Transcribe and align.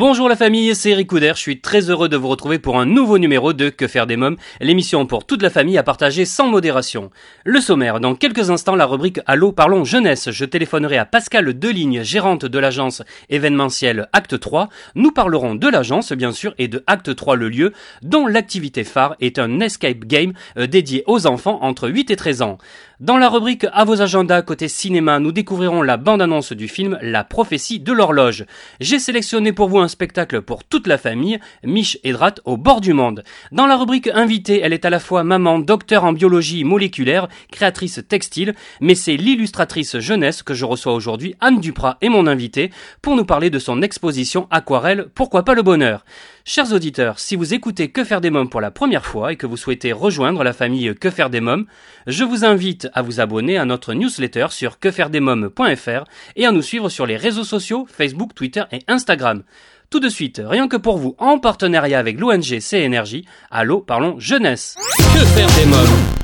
Bonjour 0.00 0.30
la 0.30 0.36
famille, 0.36 0.74
c'est 0.74 0.92
Eric 0.92 1.08
Couder, 1.08 1.32
je 1.34 1.40
suis 1.40 1.60
très 1.60 1.90
heureux 1.90 2.08
de 2.08 2.16
vous 2.16 2.28
retrouver 2.28 2.58
pour 2.58 2.80
un 2.80 2.86
nouveau 2.86 3.18
numéro 3.18 3.52
de 3.52 3.68
Que 3.68 3.86
faire 3.86 4.06
des 4.06 4.16
mômes, 4.16 4.38
l'émission 4.58 5.04
pour 5.04 5.26
toute 5.26 5.42
la 5.42 5.50
famille 5.50 5.76
à 5.76 5.82
partager 5.82 6.24
sans 6.24 6.48
modération. 6.48 7.10
Le 7.44 7.60
sommaire, 7.60 8.00
dans 8.00 8.14
quelques 8.14 8.48
instants 8.48 8.76
la 8.76 8.86
rubrique 8.86 9.20
Allô 9.26 9.52
parlons 9.52 9.84
jeunesse, 9.84 10.30
je 10.30 10.46
téléphonerai 10.46 10.96
à 10.96 11.04
Pascal 11.04 11.52
Deligne, 11.52 12.02
gérante 12.02 12.46
de 12.46 12.58
l'agence 12.58 13.02
événementielle 13.28 14.08
Acte 14.14 14.40
3, 14.40 14.70
nous 14.94 15.12
parlerons 15.12 15.54
de 15.54 15.68
l'agence 15.68 16.12
bien 16.12 16.32
sûr 16.32 16.54
et 16.56 16.68
de 16.68 16.82
Acte 16.86 17.14
3 17.14 17.36
le 17.36 17.50
lieu, 17.50 17.74
dont 18.00 18.26
l'activité 18.26 18.84
phare 18.84 19.16
est 19.20 19.38
un 19.38 19.60
escape 19.60 20.06
game 20.06 20.32
euh, 20.56 20.66
dédié 20.66 21.04
aux 21.08 21.26
enfants 21.26 21.58
entre 21.60 21.90
8 21.90 22.10
et 22.10 22.16
13 22.16 22.40
ans. 22.40 22.56
Dans 23.00 23.16
la 23.16 23.30
rubrique 23.30 23.64
À 23.72 23.86
vos 23.86 24.02
agendas 24.02 24.42
côté 24.42 24.68
cinéma, 24.68 25.20
nous 25.20 25.32
découvrirons 25.32 25.80
la 25.80 25.96
bande-annonce 25.96 26.52
du 26.52 26.68
film 26.68 26.98
La 27.00 27.24
prophétie 27.24 27.80
de 27.80 27.94
l'horloge. 27.94 28.44
J'ai 28.78 28.98
sélectionné 28.98 29.54
pour 29.54 29.70
vous 29.70 29.78
un 29.78 29.88
spectacle 29.88 30.42
pour 30.42 30.64
toute 30.64 30.86
la 30.86 30.98
famille, 30.98 31.40
Mich 31.64 31.98
et 32.04 32.12
Drat 32.12 32.34
au 32.44 32.58
bord 32.58 32.82
du 32.82 32.92
monde. 32.92 33.24
Dans 33.52 33.66
la 33.66 33.78
rubrique 33.78 34.10
Invité, 34.12 34.60
elle 34.62 34.74
est 34.74 34.84
à 34.84 34.90
la 34.90 35.00
fois 35.00 35.24
maman, 35.24 35.60
docteur 35.60 36.04
en 36.04 36.12
biologie 36.12 36.62
moléculaire, 36.62 37.28
créatrice 37.50 38.02
textile, 38.06 38.54
mais 38.82 38.94
c'est 38.94 39.16
l'illustratrice 39.16 39.98
jeunesse 39.98 40.42
que 40.42 40.52
je 40.52 40.66
reçois 40.66 40.92
aujourd'hui, 40.92 41.36
Anne 41.40 41.60
Duprat 41.60 41.96
et 42.02 42.10
mon 42.10 42.26
invité, 42.26 42.70
pour 43.00 43.16
nous 43.16 43.24
parler 43.24 43.48
de 43.48 43.58
son 43.58 43.80
exposition 43.80 44.46
Aquarelle, 44.50 45.06
pourquoi 45.14 45.42
pas 45.42 45.54
le 45.54 45.62
bonheur. 45.62 46.04
Chers 46.44 46.72
auditeurs, 46.72 47.18
si 47.18 47.36
vous 47.36 47.54
écoutez 47.54 47.90
Que 47.90 48.02
faire 48.02 48.20
des 48.20 48.30
mômes 48.30 48.48
pour 48.48 48.60
la 48.60 48.70
première 48.70 49.06
fois 49.06 49.32
et 49.32 49.36
que 49.36 49.46
vous 49.46 49.56
souhaitez 49.56 49.92
rejoindre 49.92 50.42
la 50.42 50.52
famille 50.52 50.94
Que 50.98 51.10
faire 51.10 51.30
des 51.30 51.40
mômes, 51.40 51.66
je 52.06 52.24
vous 52.24 52.44
invite 52.44 52.89
à 52.94 53.02
vous 53.02 53.20
abonner 53.20 53.58
à 53.58 53.64
notre 53.64 53.94
newsletter 53.94 54.46
sur 54.50 54.78
quefairedesmômes.fr 54.78 56.04
et 56.36 56.46
à 56.46 56.52
nous 56.52 56.62
suivre 56.62 56.88
sur 56.88 57.06
les 57.06 57.16
réseaux 57.16 57.44
sociaux 57.44 57.86
Facebook, 57.90 58.34
Twitter 58.34 58.64
et 58.72 58.80
Instagram. 58.88 59.42
Tout 59.90 60.00
de 60.00 60.08
suite, 60.08 60.40
rien 60.44 60.68
que 60.68 60.76
pour 60.76 60.98
vous, 60.98 61.16
en 61.18 61.38
partenariat 61.38 61.98
avec 61.98 62.20
l'ONG 62.20 62.60
CNRJ, 62.60 63.22
allô, 63.50 63.80
parlons 63.80 64.20
jeunesse. 64.20 64.76
Que 64.98 65.24
faire 65.24 65.48
des 65.56 65.66
mômes? 65.66 66.20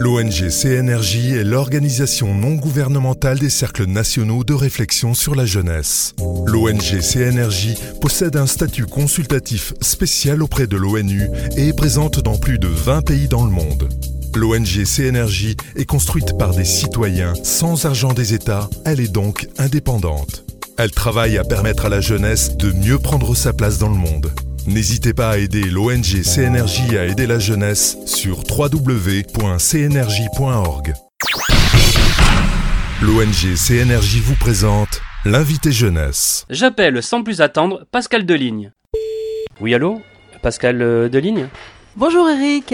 L'ONG 0.00 0.48
CNRJ 0.48 1.32
est 1.32 1.44
l'organisation 1.44 2.32
non 2.32 2.54
gouvernementale 2.54 3.40
des 3.40 3.50
cercles 3.50 3.86
nationaux 3.86 4.44
de 4.44 4.54
réflexion 4.54 5.12
sur 5.12 5.34
la 5.34 5.44
jeunesse. 5.44 6.14
L'ONG 6.46 7.00
CNRJ 7.00 7.74
possède 8.00 8.36
un 8.36 8.46
statut 8.46 8.86
consultatif 8.86 9.74
spécial 9.80 10.40
auprès 10.40 10.68
de 10.68 10.76
l'ONU 10.76 11.28
et 11.56 11.68
est 11.68 11.76
présente 11.76 12.20
dans 12.20 12.38
plus 12.38 12.60
de 12.60 12.68
20 12.68 13.02
pays 13.02 13.26
dans 13.26 13.44
le 13.44 13.50
monde. 13.50 13.88
L'ONG 14.38 14.84
CNRJ 14.84 15.56
est 15.74 15.84
construite 15.84 16.38
par 16.38 16.54
des 16.54 16.64
citoyens 16.64 17.34
sans 17.42 17.86
argent 17.86 18.12
des 18.12 18.34
États, 18.34 18.70
elle 18.84 19.00
est 19.00 19.12
donc 19.12 19.48
indépendante. 19.58 20.44
Elle 20.78 20.92
travaille 20.92 21.38
à 21.38 21.42
permettre 21.42 21.86
à 21.86 21.88
la 21.88 22.00
jeunesse 22.00 22.56
de 22.56 22.70
mieux 22.70 23.00
prendre 23.00 23.34
sa 23.34 23.52
place 23.52 23.78
dans 23.78 23.88
le 23.88 23.96
monde. 23.96 24.30
N'hésitez 24.68 25.12
pas 25.12 25.30
à 25.30 25.38
aider 25.38 25.64
l'ONG 25.64 26.22
CNRJ 26.22 26.94
à 26.94 27.06
aider 27.06 27.26
la 27.26 27.40
jeunesse 27.40 27.98
sur 28.06 28.44
www.cnrj.org. 28.48 29.24
L'ONG 33.02 33.56
CNRJ 33.56 34.18
vous 34.18 34.36
présente 34.36 35.00
l'invité 35.24 35.72
jeunesse. 35.72 36.46
J'appelle 36.48 37.02
sans 37.02 37.24
plus 37.24 37.40
attendre 37.40 37.88
Pascal 37.90 38.24
Deligne. 38.24 38.70
Oui, 39.60 39.74
allô? 39.74 40.00
Pascal 40.42 40.80
euh, 40.80 41.08
Deligne? 41.08 41.48
Bonjour 41.96 42.28
Eric. 42.30 42.72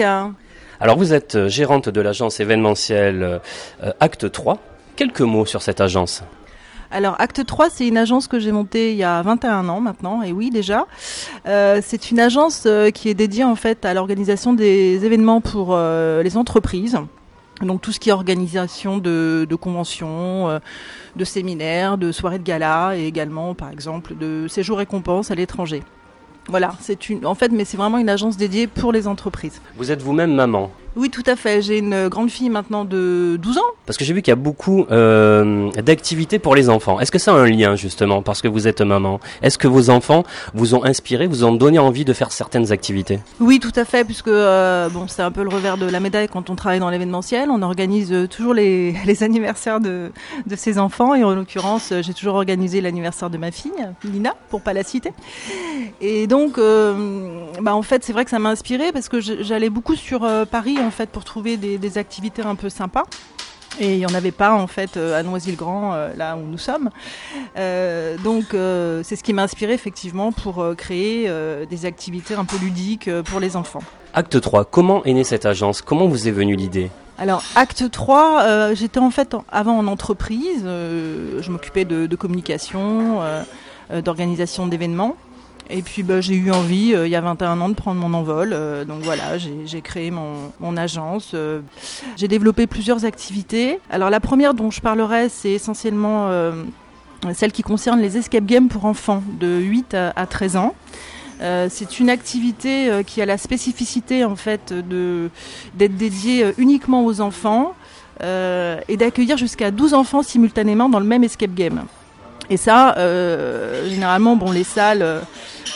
Alors 0.79 0.97
vous 0.97 1.13
êtes 1.13 1.35
euh, 1.35 1.47
gérante 1.47 1.89
de 1.89 2.01
l'agence 2.01 2.39
événementielle 2.39 3.41
euh, 3.83 3.91
Acte 3.99 4.31
3. 4.31 4.57
Quelques 4.95 5.21
mots 5.21 5.45
sur 5.45 5.61
cette 5.61 5.81
agence. 5.81 6.23
Alors 6.91 7.15
Acte 7.19 7.45
3, 7.45 7.69
c'est 7.69 7.87
une 7.87 7.97
agence 7.97 8.27
que 8.27 8.39
j'ai 8.39 8.51
montée 8.51 8.91
il 8.91 8.97
y 8.97 9.03
a 9.03 9.21
21 9.21 9.67
ans 9.69 9.81
maintenant, 9.81 10.21
et 10.21 10.31
oui 10.31 10.49
déjà. 10.49 10.85
Euh, 11.47 11.81
c'est 11.83 12.11
une 12.11 12.19
agence 12.19 12.63
euh, 12.65 12.89
qui 12.91 13.09
est 13.09 13.13
dédiée 13.13 13.43
en 13.43 13.55
fait 13.55 13.85
à 13.85 13.93
l'organisation 13.93 14.53
des 14.53 15.03
événements 15.05 15.41
pour 15.41 15.69
euh, 15.71 16.23
les 16.23 16.37
entreprises. 16.37 16.97
Donc 17.61 17.81
tout 17.81 17.91
ce 17.91 17.99
qui 17.99 18.09
est 18.09 18.13
organisation 18.13 18.97
de, 18.97 19.47
de 19.49 19.55
conventions, 19.55 20.49
euh, 20.49 20.59
de 21.15 21.23
séminaires, 21.23 21.97
de 21.97 22.11
soirées 22.11 22.39
de 22.39 22.43
gala 22.43 22.97
et 22.97 23.05
également 23.05 23.55
par 23.55 23.71
exemple 23.71 24.15
de 24.15 24.47
séjours 24.47 24.77
récompenses 24.77 25.31
à 25.31 25.35
l'étranger. 25.35 25.81
Voilà, 26.47 26.73
c'est 26.79 27.09
une 27.09 27.25
en 27.25 27.35
fait 27.35 27.51
mais 27.51 27.65
c'est 27.65 27.77
vraiment 27.77 27.97
une 27.97 28.09
agence 28.09 28.37
dédiée 28.37 28.67
pour 28.67 28.91
les 28.91 29.07
entreprises. 29.07 29.61
Vous 29.77 29.91
êtes 29.91 30.01
vous-même 30.01 30.33
maman. 30.33 30.71
Oui, 30.95 31.09
tout 31.09 31.23
à 31.25 31.35
fait. 31.35 31.61
J'ai 31.61 31.79
une 31.79 32.07
grande 32.07 32.29
fille 32.29 32.49
maintenant 32.49 32.85
de 32.85 33.37
12 33.41 33.57
ans. 33.57 33.61
Parce 33.85 33.97
que 33.97 34.05
j'ai 34.05 34.13
vu 34.13 34.21
qu'il 34.21 34.31
y 34.31 34.33
a 34.33 34.35
beaucoup 34.35 34.85
euh, 34.91 35.69
d'activités 35.81 36.39
pour 36.39 36.55
les 36.55 36.69
enfants. 36.69 36.99
Est-ce 36.99 37.11
que 37.11 37.19
ça 37.19 37.33
a 37.33 37.35
un 37.35 37.47
lien 37.47 37.75
justement 37.75 38.21
parce 38.21 38.41
que 38.41 38.47
vous 38.47 38.67
êtes 38.67 38.81
maman? 38.81 39.19
Est-ce 39.41 39.57
que 39.57 39.67
vos 39.67 39.89
enfants 39.89 40.23
vous 40.53 40.73
ont 40.73 40.83
inspiré, 40.83 41.27
vous 41.27 41.43
ont 41.43 41.53
donné 41.53 41.79
envie 41.79 42.05
de 42.05 42.13
faire 42.13 42.31
certaines 42.31 42.71
activités? 42.71 43.19
Oui, 43.39 43.59
tout 43.59 43.71
à 43.75 43.85
fait, 43.85 44.03
puisque 44.03 44.27
euh, 44.27 44.89
bon, 44.89 45.07
c'est 45.07 45.21
un 45.21 45.31
peu 45.31 45.43
le 45.43 45.49
revers 45.49 45.77
de 45.77 45.85
la 45.85 45.99
médaille 45.99 46.27
quand 46.27 46.49
on 46.49 46.55
travaille 46.55 46.79
dans 46.79 46.89
l'événementiel. 46.89 47.49
On 47.51 47.61
organise 47.61 48.11
euh, 48.11 48.27
toujours 48.27 48.53
les, 48.53 48.95
les 49.05 49.23
anniversaires 49.23 49.79
de, 49.79 50.11
de 50.45 50.55
ses 50.55 50.79
enfants, 50.79 51.13
et 51.13 51.23
en 51.23 51.35
l'occurrence, 51.35 51.93
j'ai 52.01 52.13
toujours 52.13 52.35
organisé 52.35 52.81
l'anniversaire 52.81 53.29
de 53.29 53.37
ma 53.37 53.51
fille, 53.51 53.71
Lina, 54.03 54.33
pour 54.49 54.61
pas 54.61 54.73
la 54.73 54.83
citer. 54.83 55.11
Et 56.01 56.27
donc, 56.27 56.57
euh, 56.57 57.39
bah, 57.61 57.75
en 57.75 57.81
fait, 57.81 58.03
c'est 58.03 58.13
vrai 58.13 58.23
que 58.23 58.31
ça 58.31 58.39
m'a 58.39 58.49
inspiré 58.49 58.91
parce 58.91 59.09
que 59.09 59.19
j'allais 59.19 59.69
beaucoup 59.69 59.95
sur 59.95 60.27
Paris 60.49 60.77
en 60.85 60.91
fait 60.91 61.09
pour 61.09 61.23
trouver 61.23 61.57
des, 61.57 61.77
des 61.77 61.97
activités 61.97 62.41
un 62.43 62.55
peu 62.55 62.69
sympas. 62.69 63.03
Et 63.77 63.93
il 63.93 63.97
n'y 63.97 64.05
en 64.05 64.13
avait 64.13 64.31
pas 64.31 64.53
en 64.53 64.67
fait 64.67 64.95
euh, 64.95 65.19
à 65.19 65.23
Noisy-le-Grand, 65.23 65.93
euh, 65.93 66.13
là 66.15 66.37
où 66.37 66.41
nous 66.45 66.57
sommes. 66.57 66.89
Euh, 67.57 68.15
donc 68.23 68.53
euh, 68.53 69.01
c'est 69.03 69.17
ce 69.17 69.23
qui 69.23 69.33
m'a 69.33 69.43
inspiré 69.43 69.73
effectivement 69.73 70.31
pour 70.31 70.65
créer 70.77 71.25
euh, 71.27 71.65
des 71.65 71.85
activités 71.85 72.35
un 72.35 72.45
peu 72.45 72.57
ludiques 72.57 73.09
pour 73.23 73.41
les 73.41 73.57
enfants. 73.57 73.83
Acte 74.13 74.39
3, 74.39 74.63
comment 74.63 75.03
est 75.03 75.11
née 75.11 75.25
cette 75.25 75.45
agence? 75.45 75.81
Comment 75.81 76.07
vous 76.07 76.29
est 76.29 76.31
venue 76.31 76.55
l'idée? 76.55 76.89
Alors 77.17 77.43
acte 77.55 77.89
3, 77.91 78.41
euh, 78.43 78.75
j'étais 78.75 78.99
en 78.99 79.11
fait 79.11 79.35
avant 79.51 79.77
en 79.77 79.87
entreprise, 79.87 80.63
euh, 80.65 81.41
je 81.41 81.51
m'occupais 81.51 81.83
de, 81.85 82.07
de 82.07 82.15
communication, 82.15 83.21
euh, 83.21 83.43
d'organisation 84.01 84.67
d'événements. 84.67 85.15
Et 85.69 85.81
puis 85.81 86.03
bah, 86.03 86.21
j'ai 86.21 86.35
eu 86.35 86.51
envie, 86.51 86.93
euh, 86.93 87.07
il 87.07 87.11
y 87.11 87.15
a 87.15 87.21
21 87.21 87.59
ans, 87.61 87.69
de 87.69 87.73
prendre 87.73 87.99
mon 87.99 88.13
envol. 88.13 88.51
euh, 88.53 88.85
donc 88.85 89.01
voilà, 89.01 89.37
j'ai 89.37 89.81
créé 89.81 90.11
mon, 90.11 90.77
agence. 90.77 91.31
euh. 91.33 91.61
j'ai 92.17 92.27
développé 92.27 92.67
plusieurs 92.67 93.05
activités. 93.05 93.79
Alors 93.89 94.09
la 94.09 94.19
première 94.19 94.53
dont 94.53 94.71
je 94.71 94.81
parlerai, 94.81 95.29
c'est 95.29 95.51
essentiellement 95.51 96.29
celle 97.33 97.51
qui 97.51 97.63
concerne 97.63 98.01
les 98.01 98.17
escape 98.17 98.45
games 98.45 98.67
pour 98.67 98.85
enfants 98.85 99.23
de 99.39 99.47
8 99.47 99.93
à, 99.93 100.13
à 100.15 100.25
13 100.25 100.57
ans. 100.57 100.75
C'est 101.39 101.99
une 101.99 102.09
activité 102.09 103.01
qui 103.05 103.21
a 103.21 103.25
la 103.25 103.37
spécificité 103.37 104.23
en 104.25 104.35
fait 104.35 104.73
d'être 104.73 105.95
dédiée 105.97 106.45
uniquement 106.57 107.05
aux 107.05 107.21
enfants 107.21 107.73
et 108.21 108.97
d'accueillir 108.97 109.37
jusqu'à 109.37 109.71
12 109.71 109.93
enfants 109.93 110.23
simultanément 110.23 110.89
dans 110.89 110.99
le 110.99 111.05
même 111.05 111.23
escape 111.23 111.53
game. 111.53 111.85
Et 112.49 112.57
ça, 112.57 112.95
euh, 112.97 113.89
généralement, 113.89 114.35
bon, 114.35 114.51
les 114.51 114.63
salles 114.63 115.01
euh, 115.01 115.19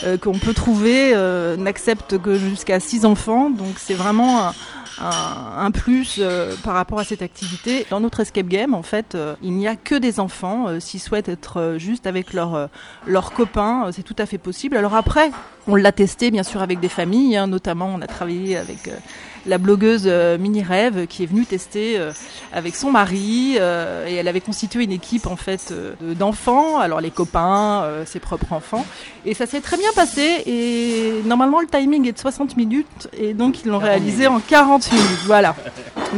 euh, 0.04 0.16
qu'on 0.16 0.38
peut 0.38 0.54
trouver 0.54 1.12
euh, 1.14 1.56
n'acceptent 1.56 2.18
que 2.18 2.36
jusqu'à 2.38 2.80
6 2.80 3.04
enfants, 3.04 3.50
donc 3.50 3.74
c'est 3.76 3.94
vraiment 3.94 4.48
un, 4.48 4.52
un- 5.58 5.70
plus 5.70 6.16
euh, 6.18 6.54
par 6.62 6.74
rapport 6.74 6.98
à 7.00 7.04
cette 7.04 7.22
activité. 7.22 7.86
Dans 7.90 8.00
notre 8.00 8.20
escape 8.20 8.46
game, 8.46 8.74
en 8.74 8.82
fait, 8.82 9.14
euh, 9.14 9.34
il 9.42 9.52
n'y 9.52 9.66
a 9.66 9.74
que 9.76 9.94
des 9.94 10.20
enfants. 10.20 10.66
S'ils 10.80 11.00
souhaitent 11.00 11.28
être 11.28 11.74
juste 11.78 12.06
avec 12.06 12.32
leurs 12.32 12.68
leurs 13.06 13.32
copains, 13.32 13.90
c'est 13.92 14.02
tout 14.02 14.16
à 14.18 14.26
fait 14.26 14.38
possible. 14.38 14.76
Alors 14.76 14.94
après, 14.94 15.30
on 15.66 15.74
l'a 15.74 15.92
testé 15.92 16.30
bien 16.30 16.42
sûr 16.42 16.62
avec 16.62 16.80
des 16.80 16.88
familles, 16.88 17.36
hein, 17.36 17.46
notamment 17.46 17.90
on 17.94 18.00
a 18.00 18.06
travaillé 18.06 18.56
avec 18.56 18.90
la 19.46 19.58
blogueuse 19.58 20.04
euh, 20.06 20.38
Mini 20.38 20.62
Rêve 20.62 21.06
qui 21.06 21.22
est 21.22 21.26
venue 21.26 21.46
tester 21.46 21.98
euh, 21.98 22.12
avec 22.52 22.76
son 22.76 22.90
mari 22.90 23.56
euh, 23.58 24.06
et 24.06 24.14
elle 24.14 24.28
avait 24.28 24.40
constitué 24.40 24.84
une 24.84 24.92
équipe 24.92 25.26
en 25.26 25.36
fait 25.36 25.68
euh, 25.72 25.94
de- 26.00 26.14
d'enfants, 26.14 26.78
alors 26.78 27.00
les 27.00 27.10
copains, 27.10 27.82
euh, 27.84 28.04
ses 28.06 28.20
propres 28.20 28.52
enfants 28.52 28.84
et 29.24 29.34
ça 29.34 29.46
s'est 29.46 29.60
très 29.60 29.76
bien 29.76 29.90
passé 29.94 30.42
et 30.46 31.22
normalement 31.24 31.60
le 31.60 31.66
timing 31.66 32.06
est 32.08 32.12
de 32.12 32.18
60 32.18 32.56
minutes 32.56 33.08
et 33.18 33.34
donc 33.34 33.62
ils 33.64 33.68
l'ont 33.68 33.78
réalisé 33.78 34.26
en 34.26 34.40
40 34.40 34.92
minutes. 34.92 35.06
Voilà. 35.26 35.54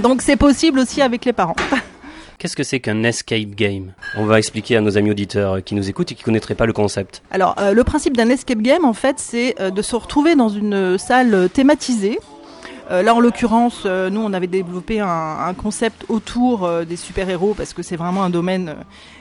Donc 0.03 0.23
c'est 0.23 0.37
possible 0.37 0.79
aussi 0.81 1.03
avec 1.03 1.25
les 1.25 1.33
parents. 1.33 1.57
Qu'est-ce 2.39 2.57
que 2.57 2.65
c'est 2.65 2.81
qu'un 2.81 3.05
escape 3.05 3.51
game? 3.55 3.93
On 4.17 4.25
va 4.25 4.39
expliquer 4.39 4.77
à 4.77 4.81
nos 4.81 4.99
amis 4.99 5.13
auditeurs 5.13 5.63
qui 5.63 5.77
nous 5.77 5.89
écoutent 5.89 6.11
et 6.11 6.17
qui 6.17 6.25
connaîtraient 6.25 6.57
pas 6.57 6.67
le 6.67 6.73
concept. 6.73 7.23
Alors, 7.31 7.55
euh, 7.61 7.73
le 7.73 7.85
principe 7.85 8.17
d'un 8.17 8.29
escape 8.31 8.59
game, 8.59 8.85
en 8.85 8.95
fait, 8.95 9.21
c'est 9.21 9.55
euh, 9.61 9.71
de 9.71 9.81
se 9.81 9.95
retrouver 9.95 10.35
dans 10.35 10.49
une 10.49 10.99
salle 10.99 11.49
thématisée. 11.53 12.19
Là, 12.93 13.15
en 13.15 13.21
l'occurrence, 13.21 13.87
nous, 13.87 14.21
on 14.21 14.33
avait 14.33 14.47
développé 14.47 15.01
un, 15.01 15.55
concept 15.55 16.05
autour 16.09 16.69
des 16.85 16.97
super-héros 16.97 17.55
parce 17.55 17.73
que 17.73 17.83
c'est 17.83 17.97
vraiment 17.97 18.23
un 18.23 18.31
domaine 18.31 18.77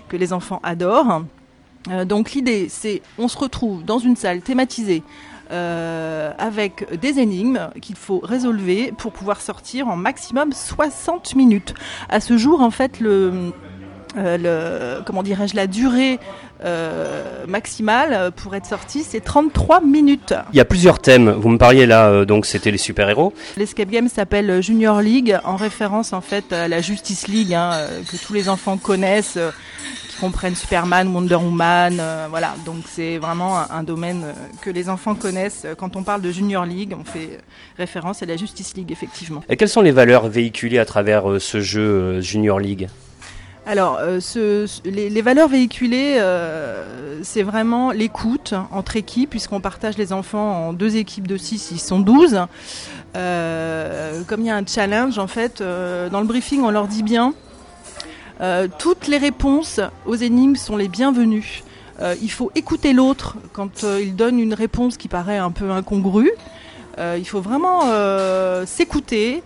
que 0.10 0.18
les 0.18 0.34
enfants 0.34 0.60
adorent. 0.64 1.24
donc 2.06 2.32
l'idée, 2.34 2.68
c'est 2.70 3.02
on 3.18 3.28
se 3.28 3.38
retrouve 3.38 3.84
dans 3.84 4.00
une 4.00 4.16
salle 4.16 4.42
thématisée 4.42 5.04
euh, 5.52 6.32
avec 6.38 6.98
des 7.02 7.20
énigmes 7.20 7.72
qu'il 7.82 7.98
faut 7.98 8.22
résolver 8.24 8.94
pour 8.98 9.12
pouvoir 9.12 9.42
sortir 9.42 9.90
en 9.90 9.98
maximum 9.98 10.54
60 10.54 11.36
minutes. 11.36 11.74
À 12.08 12.22
ce 12.22 12.38
jour, 12.38 12.62
en 12.62 12.72
fait, 12.72 13.02
le, 13.02 13.52
euh, 14.18 14.98
le 14.98 15.04
comment 15.04 15.24
dirais-je, 15.24 15.56
la 15.56 15.68
durée 15.68 16.20
euh, 16.64 17.46
maximale 17.48 18.32
pour 18.36 18.56
être 18.56 18.66
sorti, 18.66 19.04
c'est 19.04 19.22
33 19.22 19.82
minutes. 19.82 20.34
Il 20.54 20.58
y 20.58 20.62
a 20.62 20.66
plusieurs 20.66 21.00
thèmes. 21.00 21.30
Vous 21.30 21.50
me 21.50 21.58
parliez 21.58 21.86
là, 21.86 22.26
donc 22.26 22.46
c'était 22.46 22.72
les 22.72 22.78
super-héros. 22.78 23.34
L'escape 23.58 23.90
game 23.90 24.08
s'appelle 24.08 24.62
Junior 24.62 25.02
League, 25.02 25.38
en 25.44 25.56
référence 25.56 26.14
en 26.14 26.22
fait 26.22 26.54
à 26.54 26.68
la 26.68 26.82
Justice 26.82 27.28
League, 27.28 27.54
hein, 27.54 27.72
que 28.12 28.18
tous 28.18 28.34
les 28.34 28.50
enfants 28.50 28.78
connaissent 28.78 29.38
comprennent 30.22 30.56
Superman, 30.56 31.08
Wonder 31.08 31.36
Woman, 31.36 31.98
euh, 32.00 32.28
voilà. 32.30 32.54
Donc 32.64 32.84
c'est 32.88 33.18
vraiment 33.18 33.58
un, 33.58 33.82
domaine 33.82 34.22
euh, 34.24 34.34
que 34.62 34.70
les 34.70 34.88
enfants 34.88 35.16
connaissent. 35.16 35.66
Quand 35.78 35.96
on 35.96 36.04
parle 36.04 36.22
de 36.22 36.32
Junior 36.32 36.64
League, 36.64 36.96
on 36.98 37.04
fait 37.04 37.40
référence 37.76 38.22
à 38.22 38.28
la 38.28 38.38
Justice 38.38 38.76
League, 38.76 38.92
effectivement. 38.92 39.44
Et 39.50 39.58
quelles 39.58 39.68
sont 39.68 39.82
les 39.82 39.92
valeurs 39.92 40.28
véhiculées 40.28 40.78
à 40.78 40.86
travers 40.86 41.30
euh, 41.30 41.40
ce 41.40 41.60
jeu 41.60 42.22
Junior 42.22 42.60
League? 42.60 42.88
Alors, 43.66 44.00
les, 44.86 45.22
valeurs 45.22 45.48
véhiculées, 45.48 46.20
c'est 47.22 47.44
vraiment 47.44 47.92
l'écoute 47.92 48.56
entre 48.72 48.98
équipes, 48.98 49.30
puisqu'on 49.30 49.62
partage 49.62 49.98
les 49.98 50.14
enfants 50.14 50.68
en 50.68 50.74
deux 50.74 50.96
équipes 50.96 51.28
de 51.28 51.38
six, 51.38 51.70
ils 51.72 51.80
sont 51.80 52.00
12. 52.00 52.40
comme 53.14 54.42
il 54.42 54.46
y 54.46 54.50
a 54.50 54.56
un 54.56 54.66
challenge, 54.66 55.20
en 55.20 55.28
fait, 55.28 55.62
dans 55.62 56.22
le 56.22 56.26
briefing, 56.26 56.62
on 56.64 56.72
leur 56.72 56.88
dit 56.88 57.04
bien, 57.04 57.34
euh, 58.42 58.68
toutes 58.80 59.08
les 59.08 59.18
réponses 59.18 59.80
aux 60.06 60.16
énigmes 60.16 60.56
sont 60.56 60.76
les 60.76 60.88
bienvenues. 60.88 61.64
Euh, 62.02 62.16
il 62.22 62.32
faut 62.32 62.52
écouter 62.56 62.92
l'autre 62.94 63.36
quand 63.54 63.84
euh, 63.84 64.02
il 64.02 64.16
donne 64.16 64.40
une 64.40 64.56
réponse 64.56 64.98
qui 64.98 65.08
paraît 65.08 65.38
un 65.38 65.52
peu 65.52 65.70
incongrue. 65.70 66.32
il 66.98 67.26
faut 67.26 67.42
vraiment 67.42 67.82
s'écouter, 68.66 69.44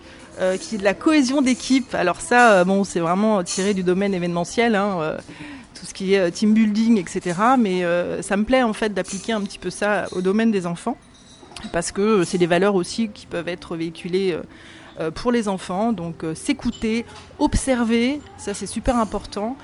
qu'il 0.60 0.74
y 0.74 0.76
ait 0.76 0.80
de 0.80 0.84
la 0.84 0.94
cohésion 0.94 1.42
d'équipe. 1.42 1.94
Alors 1.96 2.22
ça, 2.22 2.64
bon, 2.64 2.84
c'est 2.84 3.00
vraiment 3.00 3.44
tiré 3.44 3.74
du 3.74 3.84
domaine 3.84 4.14
événementiel. 4.14 4.76
Hein, 4.76 5.18
tout 5.80 5.86
ce 5.86 5.94
qui 5.94 6.14
est 6.14 6.32
team 6.32 6.54
building, 6.54 6.98
etc. 6.98 7.40
Mais 7.58 7.84
ça 8.22 8.38
me 8.38 8.44
plaît 8.44 8.64
en 8.64 8.74
fait 8.74 8.94
d'appliquer 8.94 9.34
un 9.34 9.42
petit 9.42 9.60
peu 9.60 9.70
ça 9.70 10.08
au 10.12 10.22
domaine 10.22 10.52
des 10.52 10.66
enfants, 10.68 10.98
parce 11.72 11.92
que 11.92 12.24
c'est 12.24 12.38
des 12.38 12.48
valeurs 12.48 12.76
aussi 12.76 13.10
qui 13.10 13.26
peuvent 13.26 13.48
être 13.48 13.76
véhiculées 13.76 14.38
euh, 15.00 15.12
pour 15.12 15.32
les 15.32 15.50
enfants. 15.50 15.92
Donc 15.92 16.24
euh, 16.24 16.34
s'écouter, 16.36 17.06
observer, 17.38 18.22
ça 18.38 18.54
c'est 18.54 18.66
super 18.66 18.96
important. 18.96 19.58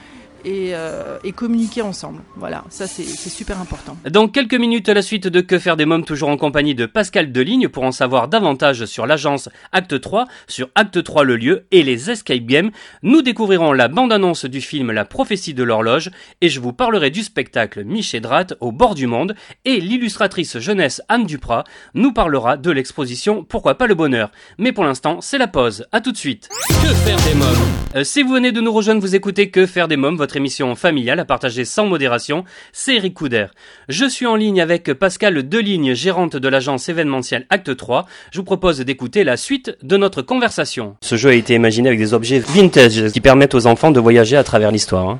Euh, 0.45 1.17
et, 1.23 1.31
communiquer 1.31 1.81
ensemble. 1.81 2.21
Voilà, 2.35 2.63
ça 2.69 2.87
c'est 2.87 3.03
super 3.03 3.59
important. 3.59 3.97
Dans 4.09 4.27
quelques 4.27 4.55
minutes, 4.55 4.89
la 4.89 5.01
suite 5.01 5.27
de 5.27 5.41
Que 5.41 5.59
faire 5.59 5.77
des 5.77 5.85
mômes, 5.85 6.03
toujours 6.03 6.29
en 6.29 6.37
compagnie 6.37 6.75
de 6.75 6.85
Pascal 6.85 7.31
Deligne 7.31 7.67
pour 7.67 7.83
en 7.83 7.91
savoir 7.91 8.27
davantage 8.27 8.85
sur 8.85 9.05
l'agence 9.05 9.49
Acte 9.71 9.99
3, 9.99 10.25
sur 10.47 10.69
Acte 10.75 11.03
3 11.03 11.23
le 11.23 11.35
lieu 11.35 11.65
et 11.71 11.83
les 11.83 12.11
escape 12.11 12.45
games. 12.45 12.71
Nous 13.01 13.21
découvrirons 13.21 13.73
la 13.73 13.87
bande-annonce 13.87 14.45
du 14.45 14.61
film 14.61 14.91
La 14.91 15.05
prophétie 15.05 15.53
de 15.53 15.63
l'horloge 15.63 16.11
et 16.41 16.49
je 16.49 16.59
vous 16.59 16.73
parlerai 16.73 17.09
du 17.09 17.23
spectacle 17.23 17.83
Michédrat 17.83 18.47
au 18.59 18.71
bord 18.71 18.95
du 18.95 19.07
monde 19.07 19.35
et 19.65 19.79
l'illustratrice 19.79 20.59
jeunesse 20.59 21.01
Anne 21.09 21.25
Duprat 21.25 21.63
nous 21.93 22.13
parlera 22.13 22.57
de 22.57 22.71
l'exposition 22.71 23.43
Pourquoi 23.43 23.75
pas 23.75 23.87
le 23.87 23.95
bonheur. 23.95 24.31
Mais 24.57 24.71
pour 24.71 24.83
l'instant, 24.83 25.21
c'est 25.21 25.37
la 25.37 25.47
pause. 25.47 25.85
À 25.91 26.01
tout 26.01 26.11
de 26.11 26.17
suite. 26.17 26.49
Que 26.67 26.93
faire 26.93 27.17
des 27.17 27.35
mômes? 27.35 27.47
Euh, 27.95 28.03
Si 28.03 28.23
vous 28.23 28.33
venez 28.33 28.51
de 28.51 28.61
nous 28.61 28.71
rejoindre, 28.71 29.01
vous 29.01 29.15
écoutez 29.15 29.49
Que 29.49 29.65
faire 29.65 29.87
des 29.87 29.97
mômes, 29.97 30.17
votre 30.17 30.30
émission 30.35 30.75
familiale 30.75 31.19
à 31.19 31.25
partager 31.25 31.65
sans 31.65 31.85
modération, 31.85 32.43
c'est 32.73 32.95
Eric 32.95 33.13
Couder. 33.13 33.47
Je 33.89 34.05
suis 34.05 34.25
en 34.25 34.35
ligne 34.35 34.61
avec 34.61 34.93
Pascal 34.93 35.47
Deligne, 35.47 35.93
gérante 35.93 36.35
de 36.35 36.47
l'agence 36.47 36.89
événementielle 36.89 37.45
Acte 37.49 37.75
3. 37.75 38.05
Je 38.31 38.39
vous 38.39 38.43
propose 38.43 38.79
d'écouter 38.79 39.23
la 39.23 39.37
suite 39.37 39.77
de 39.83 39.97
notre 39.97 40.21
conversation. 40.21 40.95
Ce 41.01 41.15
jeu 41.15 41.29
a 41.29 41.33
été 41.33 41.53
imaginé 41.53 41.89
avec 41.89 41.99
des 41.99 42.13
objets 42.13 42.39
vintage 42.39 43.11
qui 43.11 43.21
permettent 43.21 43.55
aux 43.55 43.67
enfants 43.67 43.91
de 43.91 43.99
voyager 43.99 44.37
à 44.37 44.43
travers 44.43 44.71
l'histoire. 44.71 45.09
Hein. 45.09 45.19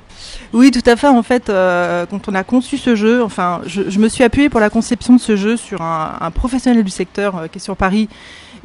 Oui, 0.53 0.71
tout 0.71 0.87
à 0.89 0.95
fait. 0.95 1.07
En 1.07 1.23
fait, 1.23 1.49
euh, 1.49 2.05
quand 2.05 2.27
on 2.27 2.35
a 2.35 2.43
conçu 2.43 2.77
ce 2.77 2.95
jeu, 2.95 3.23
enfin, 3.23 3.61
je, 3.65 3.99
me 3.99 4.09
suis 4.09 4.23
appuyé 4.23 4.49
pour 4.49 4.59
la 4.59 4.69
conception 4.69 5.15
de 5.15 5.21
ce 5.21 5.35
jeu 5.35 5.57
sur 5.57 5.81
un, 5.81 6.31
professionnel 6.33 6.83
du 6.83 6.91
secteur 6.91 7.37
euh, 7.37 7.47
qui 7.47 7.57
est 7.57 7.61
sur 7.61 7.77
Paris 7.77 8.09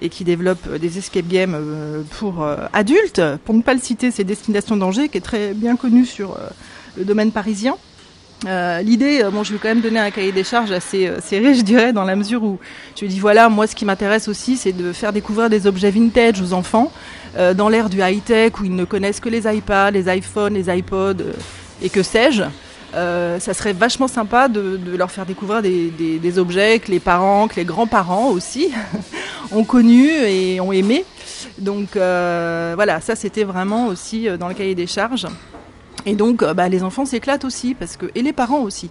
et 0.00 0.08
qui 0.08 0.24
développe 0.24 0.76
des 0.76 0.98
escape 0.98 1.26
games 1.26 1.54
euh, 1.54 2.02
pour 2.18 2.42
euh, 2.42 2.56
adultes. 2.72 3.22
Pour 3.44 3.54
ne 3.54 3.62
pas 3.62 3.74
le 3.74 3.80
citer, 3.80 4.10
c'est 4.10 4.24
Destination 4.24 4.76
Danger, 4.76 5.08
qui 5.08 5.18
est 5.18 5.22
très 5.22 5.54
bien 5.54 5.76
connu 5.76 6.04
sur 6.04 6.32
euh, 6.32 6.48
le 6.96 7.04
domaine 7.04 7.32
parisien. 7.32 7.76
L'idée, 8.44 9.24
bon, 9.32 9.42
je 9.44 9.54
vais 9.54 9.58
quand 9.58 9.68
même 9.68 9.80
donner 9.80 9.98
un 9.98 10.10
cahier 10.10 10.30
des 10.30 10.44
charges 10.44 10.70
assez 10.70 11.10
serré, 11.22 11.54
je 11.54 11.62
dirais, 11.62 11.94
dans 11.94 12.04
la 12.04 12.14
mesure 12.14 12.44
où 12.44 12.58
je 12.94 13.06
dis 13.06 13.18
voilà, 13.18 13.48
moi, 13.48 13.66
ce 13.66 13.74
qui 13.74 13.86
m'intéresse 13.86 14.28
aussi, 14.28 14.58
c'est 14.58 14.72
de 14.72 14.92
faire 14.92 15.14
découvrir 15.14 15.48
des 15.48 15.66
objets 15.66 15.90
vintage 15.90 16.40
aux 16.42 16.52
enfants 16.52 16.92
dans 17.54 17.70
l'ère 17.70 17.88
du 17.88 18.02
high 18.02 18.22
tech 18.22 18.60
où 18.60 18.64
ils 18.64 18.76
ne 18.76 18.84
connaissent 18.84 19.20
que 19.20 19.30
les 19.30 19.52
iPads, 19.52 19.90
les 19.90 20.14
iPhones, 20.14 20.52
les 20.52 20.68
iPods 20.78 21.24
et 21.82 21.88
que 21.88 22.02
sais-je. 22.02 22.44
Euh, 22.96 23.38
ça 23.40 23.52
serait 23.52 23.74
vachement 23.74 24.08
sympa 24.08 24.48
de, 24.48 24.80
leur 24.96 25.10
faire 25.10 25.26
découvrir 25.26 25.60
des, 25.60 26.38
objets 26.38 26.78
que 26.78 26.90
les 26.90 27.00
parents, 27.00 27.46
que 27.46 27.56
les 27.56 27.64
grands-parents 27.64 28.28
aussi 28.30 28.72
ont 29.52 29.64
connus 29.64 30.10
et 30.10 30.60
ont 30.60 30.72
aimés. 30.72 31.04
Donc 31.58 31.96
euh, 31.96 32.72
voilà, 32.74 33.00
ça 33.00 33.14
c'était 33.14 33.44
vraiment 33.44 33.88
aussi 33.88 34.28
euh, 34.28 34.36
dans 34.36 34.48
le 34.48 34.54
cahier 34.54 34.74
des 34.74 34.86
charges. 34.86 35.26
Et 36.06 36.14
donc, 36.14 36.44
bah, 36.44 36.68
les 36.68 36.82
enfants 36.82 37.04
s'éclatent 37.04 37.44
aussi, 37.44 37.74
parce 37.74 37.96
que, 37.96 38.06
et 38.14 38.22
les 38.22 38.32
parents 38.32 38.60
aussi, 38.60 38.90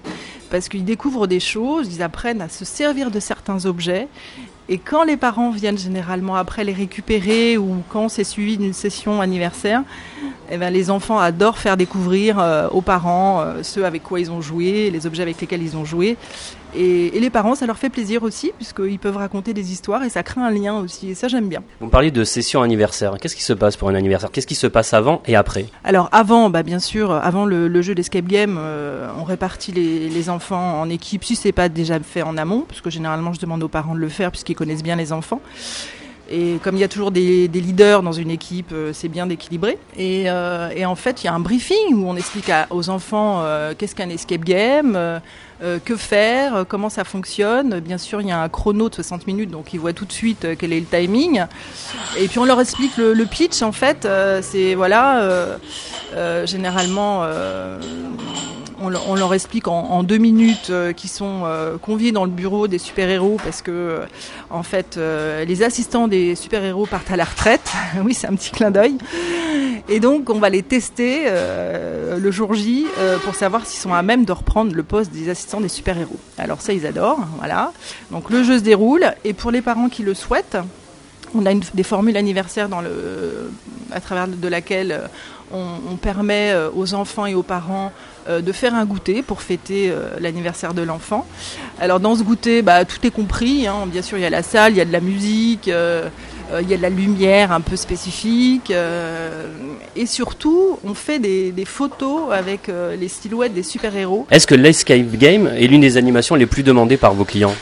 parce 0.51 0.67
qu'ils 0.67 0.83
découvrent 0.83 1.27
des 1.27 1.39
choses, 1.39 1.93
ils 1.95 2.03
apprennent 2.03 2.41
à 2.41 2.49
se 2.49 2.65
servir 2.65 3.09
de 3.09 3.21
certains 3.21 3.65
objets, 3.65 4.09
et 4.67 4.79
quand 4.79 5.03
les 5.03 5.15
parents 5.15 5.51
viennent 5.51 5.77
généralement 5.77 6.35
après 6.35 6.63
les 6.63 6.73
récupérer 6.73 7.55
ou 7.55 7.83
quand 7.89 8.09
c'est 8.09 8.23
suivi 8.23 8.57
d'une 8.57 8.73
session 8.73 9.21
anniversaire, 9.21 9.83
eh 10.49 10.57
ben, 10.57 10.71
les 10.71 10.89
enfants 10.89 11.19
adorent 11.19 11.59
faire 11.59 11.77
découvrir 11.77 12.39
euh, 12.39 12.67
aux 12.69 12.81
parents 12.81 13.41
euh, 13.41 13.61
ceux 13.61 13.85
avec 13.85 14.01
quoi 14.01 14.19
ils 14.19 14.31
ont 14.31 14.41
joué, 14.41 14.89
les 14.89 15.05
objets 15.05 15.21
avec 15.21 15.39
lesquels 15.39 15.61
ils 15.61 15.77
ont 15.77 15.85
joué. 15.85 16.17
Et, 16.75 17.11
les 17.19 17.29
parents, 17.29 17.55
ça 17.55 17.65
leur 17.65 17.77
fait 17.77 17.89
plaisir 17.89 18.23
aussi, 18.23 18.51
puisqu'ils 18.55 18.99
peuvent 18.99 19.17
raconter 19.17 19.53
des 19.53 19.71
histoires 19.71 20.03
et 20.03 20.09
ça 20.09 20.23
crée 20.23 20.41
un 20.41 20.51
lien 20.51 20.77
aussi. 20.77 21.09
Et 21.09 21.15
ça, 21.15 21.27
j'aime 21.27 21.47
bien. 21.47 21.63
Vous 21.79 21.89
parlez 21.89 22.11
de 22.11 22.23
session 22.23 22.61
anniversaire. 22.61 23.15
Qu'est-ce 23.19 23.35
qui 23.35 23.43
se 23.43 23.53
passe 23.53 23.77
pour 23.77 23.89
un 23.89 23.95
anniversaire? 23.95 24.31
Qu'est-ce 24.31 24.47
qui 24.47 24.55
se 24.55 24.67
passe 24.67 24.93
avant 24.93 25.21
et 25.25 25.35
après? 25.35 25.65
Alors, 25.83 26.09
avant, 26.11 26.49
bah, 26.49 26.63
bien 26.63 26.79
sûr, 26.79 27.11
avant 27.11 27.45
le, 27.45 27.81
jeu 27.81 27.95
d'escape 27.95 28.25
game, 28.25 28.57
euh, 28.59 29.07
on 29.19 29.23
répartit 29.23 29.71
les, 29.71 30.09
les, 30.09 30.29
enfants 30.29 30.81
en 30.81 30.89
équipes 30.89 31.23
si 31.23 31.35
c'est 31.35 31.51
pas 31.51 31.69
déjà 31.69 31.99
fait 31.99 32.23
en 32.23 32.37
amont, 32.37 32.61
parce 32.67 32.81
que 32.81 32.89
généralement, 32.89 33.33
je 33.33 33.39
demande 33.39 33.63
aux 33.63 33.67
parents 33.67 33.93
de 33.93 33.99
le 33.99 34.09
faire, 34.09 34.31
puisqu'ils 34.31 34.55
connaissent 34.55 34.83
bien 34.83 34.95
les 34.95 35.13
enfants. 35.13 35.41
Et 36.29 36.59
comme 36.63 36.75
il 36.75 36.79
y 36.79 36.83
a 36.83 36.87
toujours 36.87 37.11
des, 37.11 37.47
leaders 37.47 38.01
dans 38.01 38.11
une 38.11 38.31
équipe, 38.31 38.71
euh, 38.73 38.91
c'est 38.93 39.09
bien 39.09 39.27
d'équilibrer. 39.27 39.77
Euh, 39.99 40.69
et, 40.75 40.85
en 40.85 40.95
fait, 40.95 41.23
il 41.23 41.27
y 41.27 41.29
a 41.29 41.33
un 41.33 41.39
briefing 41.39 41.93
où 41.93 42.07
on 42.07 42.15
explique 42.15 42.51
aux 42.71 42.89
enfants 42.89 43.41
euh, 43.43 43.73
qu'est-ce 43.77 43.95
qu'un 43.95 44.09
escape 44.09 44.43
game, 44.43 45.21
que 45.85 45.95
faire, 45.95 46.65
comment 46.67 46.89
ça 46.89 47.03
fonctionne. 47.05 47.79
Bien 47.79 47.97
sûr, 47.97 48.21
il 48.21 48.27
y 48.27 48.31
a 48.31 48.41
un 48.41 48.49
chrono 48.49 48.89
de 48.89 48.95
60 48.95 49.25
minutes, 49.25 49.51
donc 49.51 49.73
ils 49.73 49.79
voient 49.79 49.93
tout 49.93 50.05
de 50.05 50.11
suite 50.11 50.45
quel 50.59 50.73
est 50.73 50.79
le 50.81 50.85
timing. 50.85 51.45
Et 52.19 52.27
puis 52.27 52.39
on 52.39 52.45
leur 52.45 52.59
explique 52.59 52.97
le, 52.97 53.13
le 53.13 53.25
pitch. 53.25 53.61
En 53.61 53.71
fait, 53.71 54.05
c'est 54.41 54.75
voilà, 54.75 55.57
généralement 56.45 57.23
on, 58.81 59.15
leur 59.15 59.33
explique 59.33 59.67
en, 59.67 60.03
deux 60.03 60.17
minutes 60.17 60.69
euh, 60.69 60.93
qu'ils 60.93 61.09
sont 61.09 61.41
euh, 61.45 61.77
conviés 61.77 62.11
dans 62.11 62.25
le 62.25 62.31
bureau 62.31 62.67
des 62.67 62.77
super-héros 62.77 63.37
parce 63.43 63.61
que, 63.61 63.71
euh, 63.71 64.05
en 64.49 64.63
fait, 64.63 64.97
les 64.97 65.63
assistants 65.63 66.07
des 66.07 66.35
super-héros 66.35 66.85
partent 66.85 67.11
à 67.11 67.15
la 67.15 67.25
retraite. 67.25 67.69
oui, 68.03 68.13
c'est 68.13 68.27
un 68.27 68.35
petit 68.35 68.51
clin 68.51 68.71
d'œil. 68.71 68.97
Et 69.87 69.99
donc, 69.99 70.29
on 70.29 70.39
va 70.39 70.49
les 70.49 70.63
tester 70.63 71.25
le 72.17 72.31
jour 72.31 72.53
J 72.53 72.85
pour 73.23 73.35
savoir 73.35 73.65
s'ils 73.65 73.79
sont 73.79 73.93
à 73.93 74.01
même 74.01 74.25
de 74.25 74.31
reprendre 74.31 74.73
le 74.73 74.83
poste 74.83 75.11
des 75.11 75.29
assistants 75.29 75.61
des 75.61 75.69
super-héros. 75.69 76.19
Alors 76.37 76.61
ça, 76.61 76.73
ils 76.73 76.87
adorent. 76.87 77.27
Voilà. 77.37 77.71
Donc 78.11 78.29
le 78.29 78.43
jeu 78.43 78.57
se 78.57 78.63
déroule 78.63 79.13
et 79.23 79.33
pour 79.33 79.51
les 79.51 79.61
parents 79.61 79.89
qui 79.89 80.01
le 80.01 80.13
souhaitent, 80.13 80.57
on 81.35 81.45
a 81.45 81.53
des 81.53 81.83
formules 81.83 82.17
anniversaires 82.17 82.69
à 83.91 83.99
travers 84.01 84.27
de 84.27 84.47
laquelle 84.47 85.01
on, 85.51 85.95
permet 85.95 86.53
aux 86.75 86.93
enfants 86.93 87.25
et 87.25 87.35
aux 87.35 87.43
parents 87.43 87.91
euh, 88.27 88.41
de 88.41 88.51
faire 88.51 88.73
un 88.73 88.85
goûter 88.85 89.21
pour 89.21 89.43
fêter 89.43 89.91
euh, 89.91 90.09
l'anniversaire 90.19 90.73
de 90.73 90.81
l'enfant. 90.81 91.27
Alors 91.79 91.99
dans 91.99 92.15
ce 92.15 92.23
goûter, 92.23 92.63
bah, 92.63 92.83
tout 92.83 93.05
est 93.05 93.11
compris. 93.11 93.67
Hein. 93.67 93.85
Bien 93.85 94.01
sûr, 94.01 94.17
il 94.17 94.21
y 94.21 94.25
a 94.25 94.31
la 94.31 94.41
salle, 94.41 94.73
il 94.73 94.77
y 94.77 94.81
a 94.81 94.85
de 94.85 94.91
la 94.91 94.99
musique, 94.99 95.67
euh, 95.67 96.09
il 96.59 96.67
y 96.67 96.73
a 96.73 96.77
de 96.77 96.81
la 96.81 96.89
lumière 96.89 97.51
un 97.51 97.61
peu 97.61 97.75
spécifique. 97.75 98.71
et 99.95 100.05
surtout, 100.05 100.79
on 100.83 100.95
fait 100.95 101.19
des, 101.19 101.65
photos 101.65 102.31
avec 102.31 102.69
les 102.99 103.07
silhouettes 103.07 103.53
des 103.53 103.63
super-héros. 103.63 104.27
Est-ce 104.29 104.45
que 104.45 104.55
l'escape 104.55 105.11
game 105.13 105.47
est 105.47 105.67
l'une 105.67 105.81
des 105.81 105.97
animations 105.97 106.35
les 106.35 106.45
plus 106.45 106.61
demandées 106.63 106.97
par 106.97 107.13
vos 107.13 107.25
clients? 107.25 107.55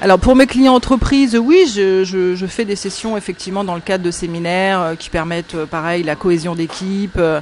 Alors 0.00 0.18
pour 0.18 0.36
mes 0.36 0.46
clients 0.46 0.74
entreprises, 0.74 1.36
oui, 1.36 1.64
je, 1.72 2.04
je, 2.04 2.34
je, 2.34 2.46
fais 2.46 2.64
des 2.64 2.76
sessions 2.76 3.16
effectivement 3.16 3.64
dans 3.64 3.74
le 3.74 3.80
cadre 3.80 4.04
de 4.04 4.10
séminaires 4.10 4.80
euh, 4.80 4.94
qui 4.96 5.08
permettent, 5.08 5.54
euh, 5.54 5.66
pareil, 5.66 6.02
la 6.02 6.16
cohésion 6.16 6.54
d'équipe. 6.54 7.16
Euh, 7.16 7.40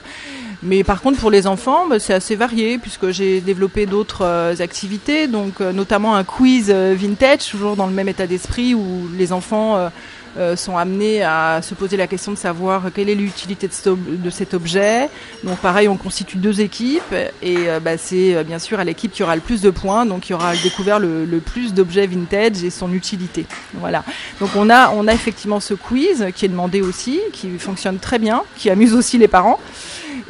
mais 0.62 0.84
par 0.84 1.00
contre, 1.00 1.18
pour 1.18 1.30
les 1.30 1.46
enfants, 1.46 1.88
bah, 1.88 1.98
c'est 1.98 2.14
assez 2.14 2.36
varié 2.36 2.78
puisque 2.78 3.10
j'ai 3.10 3.40
développé 3.40 3.86
d'autres 3.86 4.54
activités, 4.60 5.26
donc 5.26 5.58
notamment 5.58 6.14
un 6.14 6.22
quiz 6.22 6.70
vintage, 6.70 7.48
toujours 7.50 7.74
dans 7.74 7.88
le 7.88 7.92
même 7.92 8.08
état 8.08 8.28
d'esprit 8.28 8.72
où 8.72 9.08
les 9.18 9.32
enfants 9.32 9.90
euh, 10.38 10.56
sont 10.56 10.78
amenés 10.78 11.22
à 11.22 11.60
se 11.62 11.74
poser 11.74 11.98
la 11.98 12.06
question 12.06 12.32
de 12.32 12.38
savoir 12.38 12.84
quelle 12.94 13.10
est 13.10 13.14
l'utilité 13.14 13.68
de, 13.68 14.30
cet 14.30 14.54
objet. 14.54 15.10
Donc 15.44 15.58
pareil, 15.58 15.88
on 15.88 15.96
constitue 15.96 16.38
deux 16.38 16.62
équipes 16.62 17.14
et 17.42 17.68
euh, 17.68 17.80
bah, 17.80 17.98
c'est 17.98 18.34
euh, 18.34 18.42
bien 18.42 18.58
sûr 18.58 18.80
à 18.80 18.84
l'équipe 18.84 19.12
qui 19.12 19.22
aura 19.22 19.34
le 19.34 19.42
plus 19.42 19.60
de 19.60 19.68
points, 19.68 20.06
donc 20.06 20.22
qui 20.22 20.32
aura 20.32 20.54
découvert 20.56 20.98
le, 20.98 21.26
plus 21.44 21.74
d'objets 21.74 22.06
vintage 22.06 22.64
et 22.64 22.70
son 22.70 22.92
utilité. 22.94 23.44
Voilà. 23.74 24.04
Donc 24.40 24.50
on 24.56 24.70
a, 24.70 24.90
on 24.92 25.06
a 25.06 25.12
effectivement 25.12 25.60
ce 25.60 25.74
quiz 25.74 26.26
qui 26.34 26.46
est 26.46 26.48
demandé 26.48 26.80
aussi, 26.80 27.20
qui 27.34 27.58
fonctionne 27.58 27.98
très 27.98 28.18
bien, 28.18 28.42
qui 28.56 28.70
amuse 28.70 28.94
aussi 28.94 29.18
les 29.18 29.28
parents. 29.28 29.60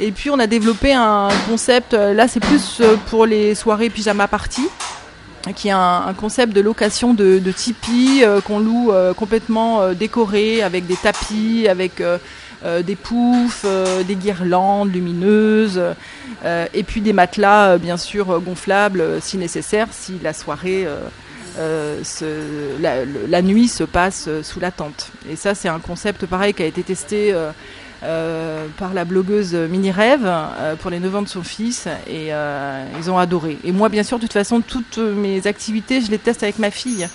Et 0.00 0.10
puis 0.10 0.30
on 0.30 0.38
a 0.40 0.48
développé 0.48 0.94
un 0.94 1.28
concept, 1.48 1.92
là 1.92 2.26
c'est 2.26 2.40
plus 2.40 2.82
pour 3.06 3.26
les 3.26 3.54
soirées 3.54 3.90
pyjama 3.90 4.26
party 4.26 4.62
qui 5.50 5.68
est 5.68 5.72
un, 5.72 6.14
concept 6.16 6.52
de 6.52 6.60
location 6.60 7.14
de, 7.14 7.40
de 7.40 7.52
Tipeee 7.52 8.22
euh, 8.22 8.40
qu'on 8.40 8.60
loue 8.60 8.92
euh, 8.92 9.12
complètement 9.12 9.82
euh, 9.82 9.94
décoré 9.94 10.62
avec 10.62 10.86
des 10.86 10.96
tapis, 10.96 11.66
avec 11.68 12.02
des 12.84 12.94
poufs, 12.94 13.66
des 14.06 14.14
guirlandes 14.14 14.92
lumineuses 14.92 15.82
et 16.44 16.82
puis 16.84 17.00
des 17.00 17.12
matelas 17.12 17.76
bien 17.76 17.96
sûr 17.96 18.40
gonflables 18.40 19.20
si 19.20 19.36
nécessaire 19.36 19.88
si 19.90 20.20
la 20.22 20.32
soirée 20.32 20.86
la, 21.58 23.04
la, 23.04 23.42
nuit 23.42 23.66
se 23.66 23.82
passe 23.82 24.28
sous 24.44 24.60
la 24.60 24.70
tente. 24.70 25.10
Et 25.28 25.34
ça 25.34 25.56
c'est 25.56 25.68
un 25.68 25.80
concept 25.80 26.24
pareil 26.26 26.54
qui 26.54 26.62
a 26.62 26.66
été 26.66 26.84
testé 26.84 27.32
euh, 27.32 27.50
par 28.76 28.94
la 28.94 29.04
blogueuse 29.04 29.54
Mini 29.54 29.90
Rêve 29.90 30.26
euh, 30.26 30.74
pour 30.76 30.90
les 30.90 30.98
9 30.98 31.16
ans 31.16 31.22
de 31.22 31.28
son 31.28 31.42
fils 31.42 31.86
et 32.06 32.32
euh, 32.32 32.84
ils 32.98 33.10
ont 33.10 33.18
adoré. 33.18 33.58
Et 33.64 33.72
moi, 33.72 33.88
bien 33.88 34.02
sûr, 34.02 34.18
de 34.18 34.22
toute 34.22 34.32
façon, 34.32 34.60
toutes 34.60 34.98
mes 34.98 35.46
activités, 35.46 36.00
je 36.00 36.10
les 36.10 36.18
teste 36.18 36.42
avec 36.42 36.58
ma 36.58 36.70
fille. 36.70 37.08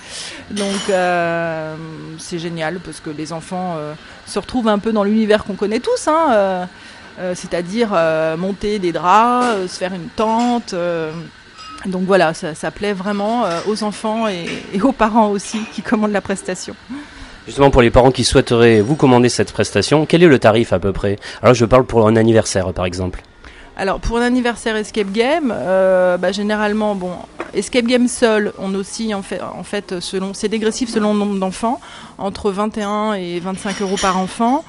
Donc 0.51 0.65
c'est 2.19 2.39
génial 2.39 2.79
parce 2.79 2.99
que 2.99 3.09
les 3.09 3.33
enfants 3.33 3.77
se 4.25 4.39
retrouvent 4.39 4.67
un 4.69 4.79
peu 4.79 4.91
dans 4.91 5.03
l'univers 5.03 5.43
qu'on 5.43 5.55
connaît 5.55 5.79
tous. 5.79 6.07
Hein, 6.07 6.67
c'est-à-dire 7.33 7.89
monter 8.37 8.79
des 8.79 8.91
draps, 8.91 9.69
se 9.69 9.77
faire 9.77 9.93
une 9.93 10.07
tente. 10.07 10.73
donc 11.85 12.03
voilà, 12.03 12.33
ça, 12.33 12.71
plaît 12.71 12.93
vraiment 12.93 13.45
aux 13.67 13.83
enfants 13.83 14.27
et, 14.27 14.47
aux 14.81 14.93
parents 14.93 15.29
aussi 15.29 15.59
qui 15.73 15.81
commandent 15.81 16.11
la 16.11 16.21
prestation. 16.21 16.75
Justement, 17.47 17.71
pour 17.71 17.81
les 17.81 17.89
parents 17.89 18.11
qui 18.11 18.25
souhaiteraient 18.25 18.81
vous 18.81 18.95
commander 18.95 19.29
cette 19.29 19.53
prestation, 19.53 20.05
quel 20.05 20.21
est 20.21 20.27
le 20.27 20.37
tarif 20.37 20.73
à 20.73 20.79
peu 20.79 20.91
près? 20.91 21.15
Alors, 21.41 21.55
je 21.55 21.65
parle 21.65 21.85
pour 21.85 22.05
un 22.05 22.17
anniversaire, 22.17 22.73
par 22.73 22.85
exemple. 22.85 23.23
Alors 23.79 23.99
pour 23.99 24.17
un 24.17 24.23
anniversaire 24.23 24.75
escape 24.75 25.11
game, 25.11 25.53
euh, 25.55 26.17
bah, 26.17 26.31
généralement 26.31 26.95
bon 26.95 27.11
escape 27.53 27.85
game 27.85 28.07
seul, 28.07 28.51
on 28.57 28.73
oscille 28.73 29.13
en 29.13 29.21
fait, 29.21 29.39
en 29.39 29.61
fait 29.61 29.99
selon 29.99 30.33
c'est 30.33 30.49
dégressif 30.49 30.89
selon 30.89 31.13
le 31.13 31.19
nombre 31.19 31.37
d'enfants, 31.37 31.79
entre 32.17 32.49
21 32.49 33.13
et 33.13 33.39
25 33.39 33.83
euros 33.83 33.97
par 34.01 34.17
enfant. 34.17 34.65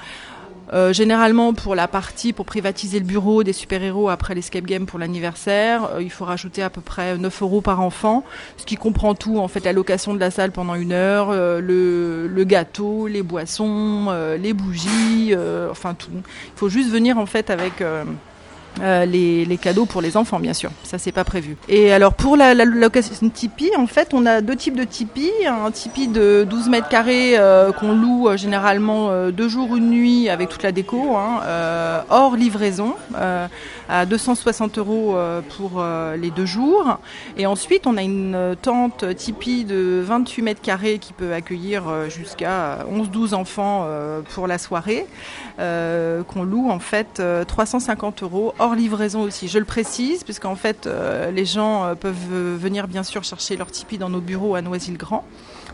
Euh, 0.73 0.93
généralement, 0.93 1.53
pour 1.53 1.75
la 1.75 1.87
partie, 1.87 2.33
pour 2.33 2.45
privatiser 2.45 2.99
le 2.99 3.05
bureau 3.05 3.43
des 3.43 3.53
super-héros 3.53 4.09
après 4.09 4.35
l'escape 4.35 4.65
game 4.65 4.85
pour 4.85 4.99
l'anniversaire, 4.99 5.89
euh, 5.95 6.03
il 6.03 6.11
faut 6.11 6.25
rajouter 6.25 6.61
à 6.61 6.69
peu 6.69 6.81
près 6.81 7.17
9 7.17 7.41
euros 7.41 7.61
par 7.61 7.81
enfant, 7.81 8.23
ce 8.57 8.65
qui 8.65 8.75
comprend 8.75 9.15
tout, 9.15 9.39
en 9.39 9.47
fait, 9.47 9.65
la 9.65 9.73
location 9.73 10.13
de 10.13 10.19
la 10.19 10.31
salle 10.31 10.51
pendant 10.51 10.75
une 10.75 10.91
heure, 10.91 11.29
euh, 11.31 11.59
le, 11.59 12.27
le, 12.27 12.43
gâteau, 12.43 13.07
les 13.07 13.23
boissons, 13.23 14.07
les 14.39 14.53
bougies, 14.53 15.33
enfin 15.69 15.93
tout. 15.93 16.09
Il 16.13 16.57
faut 16.57 16.69
juste 16.69 16.89
venir, 16.89 17.17
en 17.17 17.25
fait, 17.25 17.49
avec 17.49 17.83
euh, 18.81 19.05
les, 19.05 19.57
cadeaux 19.57 19.85
pour 19.85 20.01
les 20.01 20.15
enfants, 20.15 20.39
bien 20.39 20.53
sûr. 20.53 20.71
Ça, 20.83 20.97
c'est 20.97 21.11
pas 21.11 21.23
prévu. 21.23 21.57
Et 21.67 21.91
alors, 21.91 22.13
pour 22.13 22.37
la, 22.37 22.53
la, 22.53 22.65
location 22.65 23.29
Tipeee, 23.29 23.75
en 23.77 23.87
fait, 23.87 24.13
on 24.13 24.25
a 24.25 24.41
deux 24.41 24.55
types 24.55 24.77
de 24.77 24.85
Tipeee. 24.85 25.47
Un 25.47 25.71
Tipeee 25.71 26.07
de 26.07 26.45
12 26.49 26.69
mètres 26.69 26.87
carrés 26.87 27.37
euh, 27.37 27.71
qu'on 27.73 27.93
loue 27.93 28.29
euh, 28.29 28.37
généralement 28.37 29.29
deux 29.31 29.49
jours, 29.49 29.75
une 29.75 29.89
nuit 29.89 30.29
avec 30.29 30.49
toute 30.49 30.63
la 30.63 30.71
déco, 30.71 31.17
hein, 31.17 31.41
hors 32.09 32.35
livraison, 32.35 32.95
à 33.89 34.05
260 34.05 34.77
euros 34.77 35.17
pour 35.57 35.83
les 36.17 36.29
deux 36.31 36.45
jours. 36.45 36.99
Et 37.37 37.45
ensuite, 37.45 37.87
on 37.87 37.97
a 37.97 38.01
une 38.01 38.55
tente 38.61 39.15
Tipeee 39.15 39.65
de 39.65 40.01
28 40.05 40.41
mètres 40.41 40.61
carrés 40.61 40.99
qui 40.99 41.13
peut 41.13 41.33
accueillir 41.33 41.83
jusqu'à 42.09 42.79
11-12 42.91 43.33
enfants 43.33 43.87
pour 44.33 44.47
la 44.47 44.57
soirée, 44.57 45.05
qu'on 45.57 46.43
loue 46.43 46.69
en 46.69 46.79
fait 46.79 47.21
350 47.47 48.23
euros 48.23 48.53
hors 48.59 48.75
livraison 48.75 49.21
aussi. 49.21 49.47
Je 49.47 49.57
le 49.57 49.65
précise, 49.65 50.23
puisqu'en 50.23 50.55
fait, 50.55 50.85
euh, 50.85 51.31
les 51.31 51.45
gens 51.45 51.85
euh, 51.85 51.95
peuvent 51.95 52.15
venir 52.57 52.87
bien 52.87 53.03
sûr 53.03 53.23
chercher 53.23 53.57
leur 53.57 53.71
Tipeee 53.71 53.97
dans 53.97 54.09
nos 54.09 54.21
bureaux 54.21 54.55
à 54.55 54.61
Noisy-le-Grand. 54.61 55.25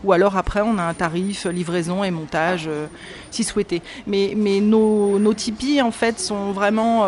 Ou 0.04 0.12
alors 0.12 0.36
après, 0.36 0.60
on 0.60 0.78
a 0.78 0.82
un 0.82 0.94
tarif 0.94 1.46
livraison 1.46 2.04
et 2.04 2.10
montage, 2.10 2.66
euh, 2.68 2.86
si 3.30 3.44
souhaité. 3.44 3.82
Mais, 4.06 4.34
mais 4.36 4.60
nos, 4.60 5.18
nos 5.18 5.34
en 5.82 5.90
fait, 5.90 6.20
sont 6.20 6.52
vraiment 6.52 7.06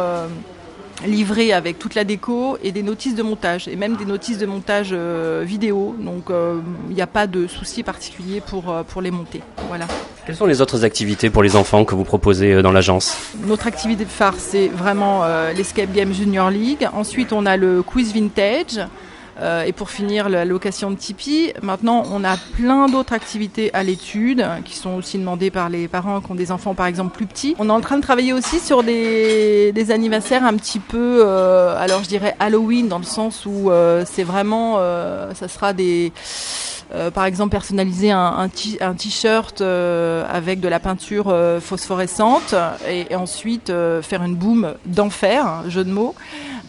livrés 1.07 1.53
avec 1.53 1.79
toute 1.79 1.95
la 1.95 2.05
déco 2.05 2.59
et 2.63 2.73
des 2.73 2.83
notices 2.83 3.15
de 3.15 3.23
montage, 3.23 3.69
et 3.69 3.77
même 3.77 3.97
des 3.97 4.05
notices 4.05 4.39
de 4.39 4.47
montage 4.47 4.93
vidéo. 4.93 5.95
Donc, 5.99 6.25
il 6.89 6.95
n'y 6.95 7.03
a 7.03 7.07
pas 7.07 7.27
de 7.27 7.47
souci 7.47 7.83
particulier 7.83 8.41
pour, 8.41 8.75
pour 8.89 9.03
les 9.03 9.11
monter. 9.11 9.41
Voilà. 9.69 9.87
Quelles 10.29 10.37
sont 10.37 10.45
les 10.45 10.61
autres 10.61 10.85
activités 10.85 11.31
pour 11.31 11.43
les 11.43 11.57
enfants 11.57 11.87
que 11.87 11.95
vous 11.95 12.05
proposez 12.05 12.53
euh, 12.53 12.61
dans 12.61 12.71
l'agence? 12.71 13.17
Notre 13.47 13.67
activité 13.67 14.05
phare, 14.05 14.35
c'est 14.37 14.69
vraiment 14.69 15.25
euh, 15.25 15.55
l'Escape 15.55 15.91
Game 15.91 16.13
Junior 16.13 16.51
League. 16.51 16.87
Ensuite, 16.93 17.33
on 17.33 17.47
a 17.47 17.57
le 17.57 17.83
quiz 17.83 18.13
vintage. 18.13 18.79
Euh, 19.41 19.63
et 19.63 19.73
pour 19.73 19.91
finir, 19.91 20.29
la 20.29 20.45
location 20.45 20.91
de 20.91 20.97
Tipeee. 20.97 21.53
Maintenant, 21.63 22.05
on 22.13 22.25
a 22.25 22.37
plein 22.57 22.89
d'autres 22.89 23.13
activités 23.13 23.73
à 23.75 23.83
l'étude 23.83 24.45
qui 24.65 24.77
sont 24.77 24.95
aussi 24.95 25.19
demandées 25.19 25.51
par 25.51 25.69
les 25.69 25.89
parents 25.89 26.21
qui 26.21 26.33
ont 26.33 26.35
des 26.35 26.51
enfants, 26.51 26.75
par 26.75 26.87
exemple, 26.87 27.15
plus 27.15 27.27
petits. 27.27 27.55
On 27.59 27.69
est 27.69 27.73
en 27.73 27.81
train 27.81 27.97
de 27.97 28.03
travailler 28.03 28.33
aussi 28.33 28.59
sur 28.59 28.83
des, 28.83 29.73
anniversaires 29.91 30.45
un 30.45 30.55
petit 30.55 30.81
peu, 30.81 31.27
alors 31.27 32.03
je 32.03 32.09
dirais 32.09 32.37
Halloween, 32.41 32.89
dans 32.89 32.99
le 32.99 33.05
sens 33.05 33.47
où 33.47 33.71
c'est 34.05 34.25
vraiment, 34.25 34.77
ça 35.35 35.49
sera 35.49 35.73
des 35.73 36.13
euh, 36.95 37.11
par 37.11 37.27
exemple 37.27 37.51
personnaliser 37.51 38.11
un, 38.11 38.49
t-shirt 38.49 39.61
euh, 39.61 40.25
avec 40.31 40.61
de 40.61 40.69
la 40.69 40.81
peinture 40.81 41.27
euh, 41.29 41.61
phosphorescente 41.61 42.55
et, 42.89 43.15
ensuite 43.15 43.73
faire 44.03 44.23
une 44.23 44.35
boum 44.35 44.75
d'enfer, 44.87 45.65
jeu 45.69 45.85
de 45.85 45.91
mots. 45.91 46.15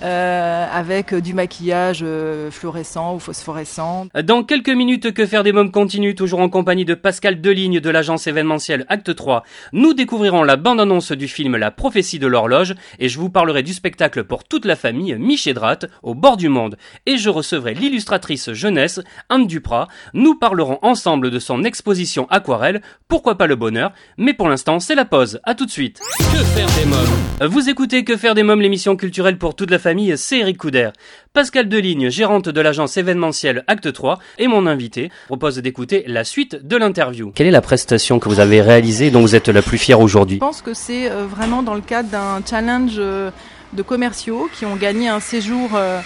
Euh, 0.01 0.65
avec 0.71 1.13
du 1.13 1.33
maquillage 1.33 1.99
euh, 2.03 2.49
fluorescent 2.51 3.15
ou 3.15 3.19
phosphorescent. 3.19 4.07
Dans 4.23 4.43
quelques 4.43 4.69
minutes, 4.69 5.13
Que 5.13 5.25
faire 5.25 5.43
des 5.43 5.51
mômes 5.51 5.71
continue, 5.71 6.15
toujours 6.15 6.39
en 6.39 6.47
compagnie 6.47 6.85
de 6.85 6.93
Pascal 6.93 7.41
Deligne 7.41 7.81
de 7.81 7.89
l'agence 7.89 8.25
événementielle 8.27 8.85
Acte 8.87 9.13
3. 9.13 9.43
Nous 9.73 9.93
découvrirons 9.93 10.43
la 10.43 10.55
bande-annonce 10.55 11.11
du 11.11 11.27
film 11.27 11.57
La 11.57 11.71
prophétie 11.71 12.17
de 12.17 12.27
l'horloge 12.27 12.75
et 12.99 13.09
je 13.09 13.19
vous 13.19 13.29
parlerai 13.29 13.61
du 13.61 13.73
spectacle 13.73 14.23
pour 14.23 14.45
toute 14.45 14.63
la 14.65 14.77
famille 14.77 15.17
Drat 15.53 15.79
au 16.01 16.15
bord 16.15 16.37
du 16.37 16.47
monde. 16.47 16.77
Et 17.05 17.17
je 17.17 17.29
recevrai 17.29 17.73
l'illustratrice 17.73 18.53
jeunesse 18.53 19.01
Anne 19.27 19.47
Duprat. 19.47 19.89
Nous 20.13 20.35
parlerons 20.35 20.79
ensemble 20.81 21.29
de 21.29 21.39
son 21.39 21.63
exposition 21.63 22.25
aquarelle 22.29 22.81
Pourquoi 23.09 23.37
pas 23.37 23.47
le 23.47 23.57
bonheur 23.57 23.91
Mais 24.17 24.33
pour 24.33 24.47
l'instant, 24.47 24.79
c'est 24.79 24.95
la 24.95 25.05
pause. 25.05 25.41
À 25.43 25.55
tout 25.55 25.65
de 25.65 25.71
suite. 25.71 25.99
Que 26.17 26.43
faire 26.43 26.67
des 26.79 26.85
mômes? 26.85 27.51
Vous 27.51 27.69
écoutez 27.69 28.05
Que 28.05 28.15
faire 28.15 28.35
des 28.35 28.43
mômes, 28.43 28.61
l'émission 28.61 28.95
culturelle 28.95 29.37
pour 29.37 29.55
toute 29.55 29.71
la 29.71 29.79
famille 29.79 29.88
c'est 30.17 30.39
Eric 30.39 30.57
Couder. 30.57 30.89
Pascal 31.33 31.67
Deligne, 31.67 32.09
gérante 32.09 32.49
de 32.49 32.61
l'agence 32.61 32.97
événementielle 32.97 33.63
Acte 33.67 33.91
3, 33.91 34.19
et 34.37 34.47
mon 34.47 34.67
invité, 34.67 35.11
propose 35.27 35.57
d'écouter 35.57 36.03
la 36.07 36.23
suite 36.23 36.67
de 36.67 36.77
l'interview. 36.77 37.31
Quelle 37.33 37.47
est 37.47 37.51
la 37.51 37.61
prestation 37.61 38.19
que 38.19 38.29
vous 38.29 38.39
avez 38.39 38.61
réalisée 38.61 39.09
dont 39.11 39.21
vous 39.21 39.35
êtes 39.35 39.47
la 39.49 39.61
plus 39.61 39.77
fière 39.77 39.99
aujourd'hui? 39.99 40.35
Je 40.35 40.39
pense 40.39 40.61
que 40.61 40.73
c'est 40.73 41.09
euh, 41.09 41.25
vraiment 41.25 41.63
dans 41.63 41.75
le 41.75 41.81
cadre 41.81 42.09
d'un 42.09 42.41
challenge 42.47 42.95
euh, 42.97 43.31
de 43.73 43.81
commerciaux 43.81 44.49
qui 44.53 44.65
ont 44.65 44.75
gagné 44.75 45.07
un 45.07 45.19
séjour 45.19 45.71
euh, 45.73 46.01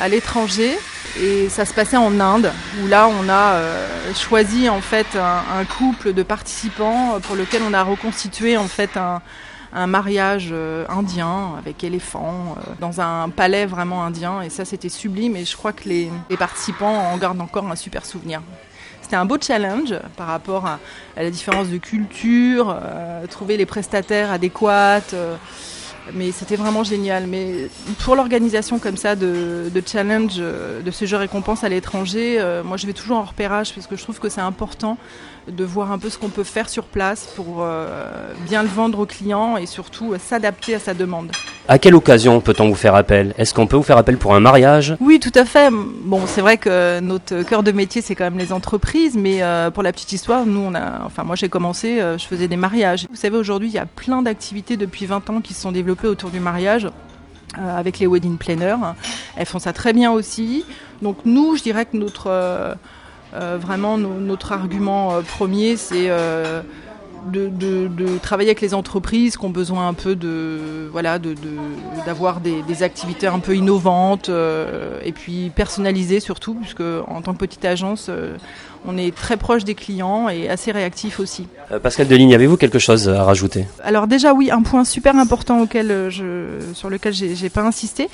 à 0.00 0.08
l'étranger 0.08 0.70
et 1.20 1.48
ça 1.48 1.64
se 1.64 1.74
passait 1.74 1.96
en 1.96 2.20
Inde 2.20 2.50
où 2.82 2.86
là 2.86 3.08
on 3.08 3.28
a 3.28 3.60
choisi 4.14 4.68
en 4.68 4.80
fait 4.80 5.06
un, 5.16 5.64
couple 5.64 6.12
de 6.12 6.22
participants 6.22 7.18
pour 7.22 7.34
lequel 7.34 7.62
on 7.68 7.74
a 7.74 7.82
reconstitué 7.82 8.56
en 8.56 8.68
fait 8.68 8.96
un, 8.96 9.20
un 9.72 9.86
mariage 9.86 10.50
euh, 10.52 10.84
indien 10.88 11.52
avec 11.58 11.82
éléphants 11.82 12.56
euh, 12.56 12.72
dans 12.80 13.00
un 13.00 13.28
palais 13.30 13.66
vraiment 13.66 14.04
indien 14.04 14.42
et 14.42 14.50
ça 14.50 14.64
c'était 14.64 14.88
sublime 14.88 15.34
et 15.36 15.44
je 15.44 15.56
crois 15.56 15.72
que 15.72 15.88
les, 15.88 16.10
participants 16.38 16.94
en 17.12 17.16
gardent 17.16 17.40
encore 17.40 17.70
un 17.70 17.76
super 17.76 18.04
souvenir. 18.04 18.42
C'était 19.00 19.16
un 19.16 19.24
beau 19.24 19.36
challenge 19.40 19.94
par 20.16 20.26
rapport 20.26 20.66
à, 20.66 20.78
la 21.16 21.30
différence 21.30 21.68
de 21.68 21.76
culture, 21.76 22.76
euh, 22.82 23.26
trouver 23.26 23.56
les 23.56 23.66
prestataires 23.66 24.30
adéquats. 24.30 25.00
mais 26.14 26.32
c'était 26.32 26.56
vraiment 26.56 26.82
génial. 26.82 27.26
Mais 27.26 27.68
pour 28.00 28.16
l'organisation 28.16 28.78
comme 28.78 28.96
ça 28.96 29.14
de, 29.14 29.70
challenge, 29.86 30.36
de 30.38 30.90
ce 30.90 31.04
jeu 31.04 31.16
récompense 31.16 31.62
à 31.62 31.68
l'étranger, 31.68 32.42
moi 32.64 32.76
je 32.76 32.86
vais 32.86 32.92
toujours 32.92 33.18
en 33.18 33.24
repérage 33.24 33.74
parce 33.74 33.86
que 33.86 33.96
je 33.96 34.02
trouve 34.02 34.18
que 34.18 34.28
c'est 34.28 34.40
important 34.40 34.96
de 35.48 35.64
voir 35.64 35.90
un 35.90 35.98
peu 35.98 36.08
ce 36.08 36.18
qu'on 36.18 36.28
peut 36.28 36.44
faire 36.44 36.68
sur 36.68 36.84
place 36.84 37.32
pour 37.34 37.58
euh, 37.60 38.08
bien 38.46 38.62
le 38.62 38.68
vendre 38.68 39.00
aux 39.00 39.06
clients 39.06 39.56
et 39.56 39.66
surtout 39.66 40.12
euh, 40.12 40.18
s'adapter 40.18 40.74
à 40.74 40.78
sa 40.78 40.94
demande. 40.94 41.32
À 41.68 41.78
quelle 41.78 41.94
occasion 41.94 42.40
peut-on 42.40 42.68
vous 42.68 42.74
faire 42.74 42.94
appel? 42.94 43.34
Est-ce 43.38 43.52
qu'on 43.52 43.66
peut 43.66 43.76
vous 43.76 43.82
faire 43.82 43.98
appel 43.98 44.18
pour 44.18 44.34
un 44.34 44.40
mariage? 44.40 44.96
Oui, 45.00 45.18
tout 45.18 45.32
à 45.34 45.44
fait. 45.44 45.70
Bon, 45.70 46.20
c'est 46.26 46.40
vrai 46.40 46.58
que 46.58 47.00
notre 47.00 47.42
cœur 47.42 47.62
de 47.62 47.72
métier, 47.72 48.02
c'est 48.02 48.14
quand 48.14 48.24
même 48.24 48.38
les 48.38 48.52
entreprises, 48.52 49.16
mais 49.16 49.42
euh, 49.42 49.70
pour 49.70 49.82
la 49.82 49.92
petite 49.92 50.12
histoire, 50.12 50.46
nous, 50.46 50.60
on 50.60 50.74
a, 50.74 51.02
enfin, 51.04 51.24
moi, 51.24 51.36
j'ai 51.36 51.48
commencé, 51.48 52.00
je 52.18 52.24
faisais 52.24 52.48
des 52.48 52.56
mariages. 52.56 53.06
Vous 53.10 53.16
savez, 53.16 53.36
aujourd'hui, 53.36 53.68
il 53.68 53.74
y 53.74 53.78
a 53.78 53.86
plein 53.86 54.22
d'activités 54.22 54.76
depuis 54.76 55.06
20 55.06 55.30
ans 55.30 55.40
qui 55.40 55.54
se 55.54 55.62
sont 55.62 55.72
développées 55.72 56.08
autour 56.08 56.30
du 56.30 56.40
mariage. 56.40 56.88
avec 57.58 57.98
les 57.98 58.06
wedding 58.06 58.38
planners. 58.38 58.76
Elles 59.36 59.46
font 59.46 59.58
ça 59.58 59.72
très 59.72 59.92
bien 59.92 60.10
aussi. 60.10 60.64
Donc 61.02 61.18
nous, 61.26 61.56
je 61.56 61.62
dirais 61.62 61.84
que 61.84 61.96
notre, 61.96 62.30
euh, 63.34 63.58
vraiment, 63.60 63.98
notre 63.98 64.52
argument 64.52 65.14
euh, 65.14 65.20
premier, 65.22 65.76
c'est 65.76 66.06
euh, 66.08 66.60
de, 67.32 68.18
travailler 68.18 68.50
avec 68.50 68.60
les 68.60 68.74
entreprises 68.74 69.36
qui 69.36 69.44
ont 69.44 69.50
besoin 69.50 69.88
un 69.88 69.94
peu 69.94 70.16
de 70.16 70.88
voilà 70.90 71.18
d'avoir 72.04 72.40
des, 72.40 72.82
activités 72.82 73.26
un 73.26 73.38
peu 73.38 73.54
innovantes 73.54 74.28
et 74.28 75.12
puis 75.12 75.50
personnalisées 75.54 76.18
surtout 76.18 76.54
puisque 76.54 76.80
en 76.80 77.22
tant 77.22 77.32
que 77.32 77.38
petite 77.38 77.64
agence 77.64 78.10
on 78.84 78.98
est 78.98 79.14
très 79.14 79.36
proche 79.36 79.62
des 79.62 79.76
clients 79.76 80.28
et 80.28 80.48
assez 80.48 80.72
réactif 80.72 81.20
aussi. 81.20 81.46
Pascal 81.82 82.08
Deligne, 82.08 82.34
avez-vous 82.34 82.56
quelque 82.56 82.80
chose 82.80 83.08
à 83.08 83.22
rajouter? 83.22 83.66
Alors 83.84 84.08
déjà 84.08 84.34
oui, 84.34 84.50
un 84.50 84.62
point 84.62 84.84
super 84.84 85.16
important 85.16 85.60
auquel 85.60 86.08
je, 86.10 86.58
sur 86.74 86.90
lequel 86.90 87.12
j'ai 87.12 87.50
pas 87.50 87.62
insisté, 87.62 88.08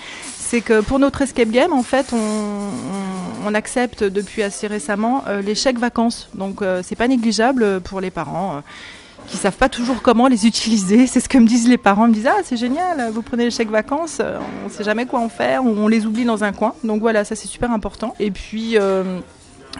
c'est 0.49 0.63
que 0.63 0.81
pour 0.81 0.99
notre 0.99 1.21
escape 1.21 1.51
game, 1.51 1.75
en 1.75 1.83
fait, 1.83 2.15
on, 2.15 3.55
accepte 3.55 4.05
depuis 4.05 4.43
assez 4.43 4.67
récemment 4.67 5.25
euh, 5.27 5.41
les 5.41 5.55
chèques 5.55 5.79
vacances. 5.79 6.29
Donc, 6.35 6.61
euh, 6.61 6.83
c'est 6.85 6.97
pas 6.97 7.09
négligeable 7.09 7.81
pour 7.81 8.03
les 8.03 8.11
parents. 8.11 8.57
Euh, 8.57 8.61
qui 9.27 9.39
savent 9.39 9.57
pas 9.57 9.71
toujours 9.71 10.01
comment 10.03 10.27
les 10.27 10.47
utiliser. 10.53 11.07
C'est 11.07 11.21
ce 11.21 11.31
que 11.31 11.39
me 11.39 11.47
disent 11.47 11.69
les 11.69 11.79
parents. 11.79 12.07
Ils 12.07 12.11
me 12.11 12.15
disent 12.15 12.29
ah 12.29 12.41
c'est 12.45 12.59
génial, 12.59 13.11
vous 13.11 13.23
prenez 13.23 13.45
les 13.45 13.51
chèques 13.51 13.71
vacances, 13.71 14.23
on 14.65 14.69
sait 14.71 14.85
jamais 14.85 15.05
quoi 15.05 15.21
en 15.21 15.29
faire, 15.29 15.65
on 15.65 15.89
les 15.89 16.07
oublie 16.07 16.25
dans 16.25 16.45
un 16.45 16.53
coin. 16.53 16.75
Donc 16.85 17.01
voilà, 17.01 17.25
ça 17.25 17.35
c'est 17.35 17.49
super 17.49 17.71
important. 17.71 18.15
Et 18.21 18.31
puis 18.31 18.77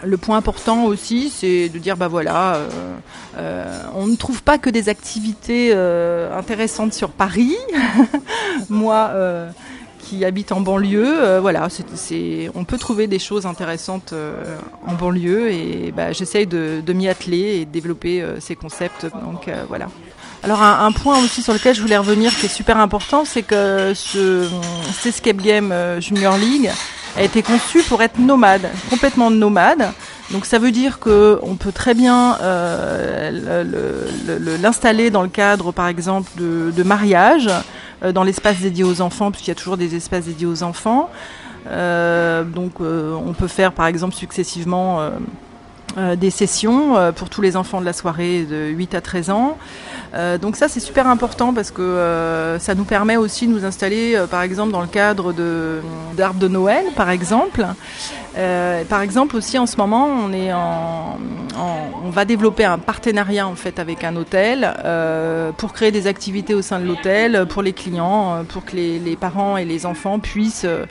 le 0.03 0.17
point 0.17 0.37
important 0.37 0.85
aussi, 0.85 1.29
c'est 1.29 1.69
de 1.69 1.79
dire 1.79 1.97
bah 1.97 2.07
voilà, 2.07 2.59
on 3.95 4.05
ne 4.05 4.15
trouve 4.15 4.43
pas 4.43 4.59
que 4.59 4.69
des 4.69 4.87
activités 4.89 5.73
intéressantes 5.73 6.93
sur 6.93 7.09
Paris. 7.09 7.55
Moi, 8.69 9.11
qui 10.09 10.25
habitent 10.25 10.51
en 10.51 10.61
banlieue, 10.61 11.23
euh, 11.23 11.39
voilà, 11.39 11.67
c'est, 11.93 12.49
on 12.55 12.63
peut 12.63 12.79
trouver 12.79 13.05
des 13.05 13.19
choses 13.19 13.45
intéressantes 13.45 14.11
euh, 14.13 14.57
en 14.87 14.95
banlieue 14.95 15.51
et 15.51 15.93
bah, 15.95 16.13
j'essaye 16.13 16.47
de, 16.47 16.81
m'y 16.93 17.07
atteler 17.07 17.59
et 17.59 17.65
de 17.65 17.71
développer 17.71 18.21
euh, 18.21 18.39
ces 18.39 18.55
concepts. 18.55 19.05
Donc 19.23 19.49
voilà. 19.67 19.87
Alors 20.41 20.63
un, 20.63 20.91
point 20.93 21.19
aussi 21.19 21.41
sur 21.41 21.53
lequel 21.53 21.75
je 21.75 21.81
voulais 21.81 21.97
revenir 21.97 22.33
qui 22.35 22.45
est 22.45 22.49
super 22.49 22.77
important, 22.77 23.25
c'est 23.25 23.43
que 23.43 23.93
ce, 23.93 24.47
cet 24.93 25.07
escape 25.07 25.37
game 25.37 25.73
Junior 25.99 26.37
League 26.37 26.71
a 27.17 27.23
été 27.23 27.43
conçu 27.43 27.83
pour 27.83 28.01
être 28.01 28.17
nomade, 28.19 28.69
complètement 28.89 29.29
nomade. 29.29 29.91
Donc 30.31 30.45
ça 30.45 30.57
veut 30.57 30.71
dire 30.71 30.99
que 30.99 31.39
on 31.43 31.55
peut 31.55 31.73
très 31.73 31.93
bien 31.93 32.37
l'installer 34.61 35.09
dans 35.09 35.23
le 35.23 35.29
cadre, 35.29 35.73
par 35.73 35.87
exemple, 35.87 36.31
de 36.37 36.83
mariage. 36.83 37.49
Euh, 38.03 38.11
dans 38.11 38.23
l'espace 38.23 38.59
dédié 38.59 38.83
aux 38.83 39.01
enfants, 39.01 39.31
puisqu'il 39.31 39.51
y 39.51 39.51
a 39.51 39.55
toujours 39.55 39.77
des 39.77 39.95
espaces 39.95 40.25
dédiés 40.25 40.47
aux 40.47 40.63
enfants. 40.63 41.09
Euh, 41.67 42.43
donc 42.43 42.79
euh, 42.79 43.13
on 43.13 43.33
peut 43.33 43.47
faire 43.47 43.73
par 43.73 43.85
exemple 43.87 44.15
successivement 44.15 45.09
des 45.97 46.29
sessions 46.29 47.11
pour 47.15 47.29
tous 47.29 47.41
les 47.41 47.57
enfants 47.57 47.81
de 47.81 47.85
la 47.85 47.93
soirée 47.93 48.43
de 48.43 48.67
8 48.67 48.95
à 48.95 49.01
13 49.01 49.29
ans. 49.31 49.57
donc 50.41 50.55
ça 50.55 50.67
c'est 50.67 50.79
super 50.79 51.07
important 51.07 51.53
parce 51.53 51.71
que 51.71 52.57
ça 52.59 52.75
nous 52.75 52.83
permet 52.83 53.17
aussi 53.17 53.47
de 53.47 53.53
nous 53.53 53.65
installer 53.65 54.17
par 54.29 54.43
exemple 54.43 54.71
dans 54.71 54.81
le 54.81 54.87
cadre 54.87 55.33
d'arbres 56.15 56.39
de 56.39 56.47
Noël 56.47 56.85
par 56.95 57.09
exemple. 57.09 57.65
par 58.35 59.01
exemple 59.01 59.35
aussi 59.35 59.57
en 59.57 59.65
ce 59.65 59.77
moment 59.77 60.05
on 60.05 60.31
est 60.31 60.53
en, 60.53 61.17
on 62.03 62.09
va 62.09 62.25
développer 62.25 62.65
un 62.65 62.77
partenariat 62.77 63.47
en 63.47 63.55
fait 63.55 63.79
avec 63.79 64.03
un 64.03 64.15
hôtel 64.15 64.73
euh, 64.83 65.51
pour 65.51 65.73
créer 65.73 65.91
des 65.91 66.07
activités 66.07 66.53
au 66.53 66.61
sein 66.61 66.79
de 66.79 66.85
l'hôtel 66.85 67.45
pour 67.47 67.61
les 67.61 67.73
clients, 67.73 68.35
euh, 68.35 68.43
pour 68.43 68.65
que 68.65 68.75
les, 68.75 69.15
parents 69.15 69.57
et 69.57 69.65
les 69.65 69.85
enfants 69.85 70.19
puissent 70.19 70.65
euh, 70.65 70.85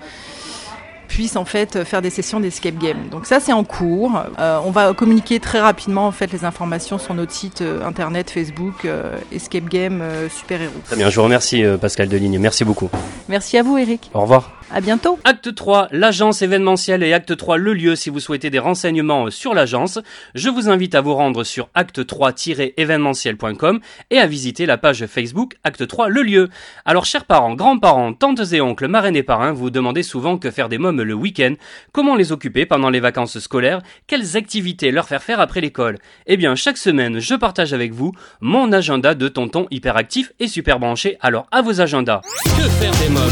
puissent 1.09 1.37
en 1.37 1.45
fait 1.45 1.85
faire 1.85 2.03
des 2.03 2.11
sessions 2.11 2.41
d'escape 2.41 2.79
game. 2.79 3.09
Donc 3.11 3.27
ça 3.27 3.41
c'est 3.41 3.53
en 3.53 3.65
cours. 3.65 4.23
on 4.39 4.71
va 4.71 4.95
communiquer 4.95 5.41
très 5.41 5.61
rapidement 5.61 6.07
en 6.07 6.13
fait 6.13 6.31
les 6.33 6.45
informations 6.45 6.99
sur 6.99 7.15
notre 7.15 7.33
site 7.33 7.63
internet, 7.85 8.31
Facebook, 8.31 8.87
Escape 9.33 9.69
Game 9.69 10.03
Super 10.31 10.63
Héros. 10.63 10.73
Très 10.85 10.97
bien, 10.97 11.11
je 11.11 11.17
vous 11.17 11.25
remercie 11.25 11.65
Pascal 11.81 12.09
Deligne. 12.09 12.39
Merci 12.39 12.65
beaucoup. 12.65 12.91
Merci 13.29 13.59
à 13.59 13.63
vous 13.63 13.79
Eric. 13.79 14.11
Au 14.15 14.21
revoir. 14.21 14.58
À 14.71 14.83
bientôt. 14.83 15.19
Acte 15.25 15.55
3, 15.55 15.89
l'agence 15.93 16.43
événementielle 16.43 17.03
et 17.03 17.15
acte 17.15 17.35
3, 17.35 17.57
le 17.57 17.73
lieu 17.73 17.97
si 17.97 18.11
vous 18.11 18.21
souhaitez 18.21 18.51
des 18.51 18.59
renseignements 18.59 19.31
sur 19.31 19.55
l'agence. 19.55 19.99
Je 20.35 20.51
vous 20.51 20.69
invite 20.69 20.95
à 20.95 21.01
vous 21.01 21.15
rendre 21.15 21.43
sur 21.43 21.71
acte3-événementiel.com 21.75 23.81
et 24.11 24.19
à 24.19 24.27
visiter 24.27 24.67
la 24.67 24.77
page 24.77 25.07
Facebook 25.07 25.55
Acte 25.65 25.87
3, 25.87 26.11
le 26.11 26.21
lieu. 26.21 26.51
Alors 26.85 27.07
chers 27.07 27.25
parents, 27.25 27.55
grands-parents, 27.55 28.13
tantes 28.13 28.53
et 28.53 28.61
oncles, 28.61 28.89
marraines 28.89 29.17
et 29.17 29.23
parrains, 29.23 29.53
vous 29.53 29.71
demandez 29.71 30.03
souvent 30.03 30.37
que 30.37 30.51
faire 30.51 30.69
des 30.69 30.77
mômes 30.77 31.01
le 31.01 31.15
week-end, 31.15 31.55
comment 31.93 32.15
les 32.15 32.33
occuper 32.33 32.67
pendant 32.67 32.91
les 32.91 33.01
vacances 33.01 33.39
scolaires, 33.39 33.81
quelles 34.07 34.37
activités 34.37 34.91
leur 34.91 35.09
faire 35.09 35.23
faire 35.23 35.41
après 35.41 35.63
l'école? 35.63 35.97
Eh 36.27 36.37
bien, 36.37 36.55
chaque 36.57 36.77
semaine, 36.77 37.21
je 37.21 37.35
partage 37.35 37.73
avec 37.73 37.95
vous 37.95 38.13
mon 38.43 38.71
agenda 38.73 39.15
de 39.15 39.29
tonton 39.29 39.67
hyperactif 39.71 40.35
et 40.41 40.49
super 40.49 40.79
branché. 40.79 41.17
Alors 41.23 41.47
à 41.51 41.63
vos 41.63 41.81
agendas. 41.81 42.21
Que 42.45 42.69
faire 42.69 42.93
des 43.03 43.09
mômes? 43.09 43.23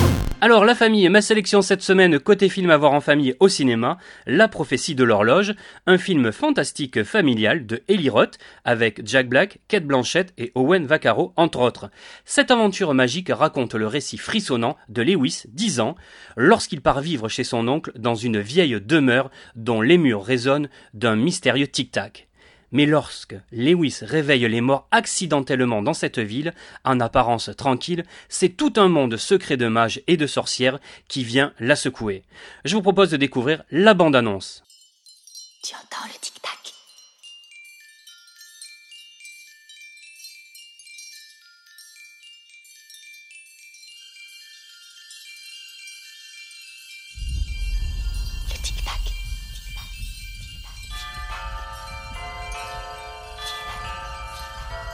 Alors 0.42 0.66
la 0.66 0.75
famille, 0.75 1.09
ma 1.09 1.22
sélection 1.26 1.60
cette 1.60 1.82
semaine 1.82 2.20
côté 2.20 2.48
film 2.48 2.70
à 2.70 2.76
voir 2.76 2.92
en 2.92 3.00
famille 3.00 3.34
au 3.40 3.48
cinéma, 3.48 3.98
La 4.26 4.46
prophétie 4.46 4.94
de 4.94 5.02
l'horloge, 5.02 5.56
un 5.88 5.98
film 5.98 6.30
fantastique 6.30 7.02
familial 7.02 7.66
de 7.66 7.82
Eli 7.88 8.08
Roth 8.08 8.38
avec 8.64 9.04
Jack 9.04 9.28
Black, 9.28 9.58
Kate 9.66 9.84
Blanchett 9.84 10.32
et 10.38 10.52
Owen 10.54 10.86
Vaccaro 10.86 11.32
entre 11.34 11.58
autres. 11.58 11.90
Cette 12.24 12.52
aventure 12.52 12.94
magique 12.94 13.30
raconte 13.30 13.74
le 13.74 13.88
récit 13.88 14.18
frissonnant 14.18 14.76
de 14.88 15.02
Lewis, 15.02 15.42
10 15.48 15.80
ans, 15.80 15.96
lorsqu'il 16.36 16.80
part 16.80 17.00
vivre 17.00 17.28
chez 17.28 17.42
son 17.42 17.66
oncle 17.66 17.90
dans 17.96 18.14
une 18.14 18.38
vieille 18.38 18.80
demeure 18.80 19.32
dont 19.56 19.80
les 19.80 19.98
murs 19.98 20.24
résonnent 20.24 20.68
d'un 20.94 21.16
mystérieux 21.16 21.66
tic-tac. 21.66 22.28
Mais 22.72 22.87
lorsque 22.87 23.37
Lewis 23.52 23.98
réveille 24.02 24.48
les 24.48 24.61
morts 24.61 24.88
accidentellement 24.90 25.83
dans 25.83 25.94
cette 25.94 26.18
ville, 26.18 26.52
en 26.85 27.00
apparence 27.00 27.50
tranquille, 27.57 28.05
c'est 28.29 28.57
tout 28.57 28.72
un 28.76 28.88
monde 28.88 29.16
secret 29.16 29.57
de 29.57 29.68
mages 29.68 30.00
et 30.07 30.16
de 30.16 30.26
sorcières 30.26 30.79
qui 31.09 31.24
vient 31.24 31.52
la 31.61 31.76
secouer. 31.76 32.24
Je 32.64 32.74
vous 32.74 32.83
propose 32.83 33.11
de 33.11 33.16
découvrir 33.16 33.62
la 33.70 33.94
bande-annonce. 33.94 34.64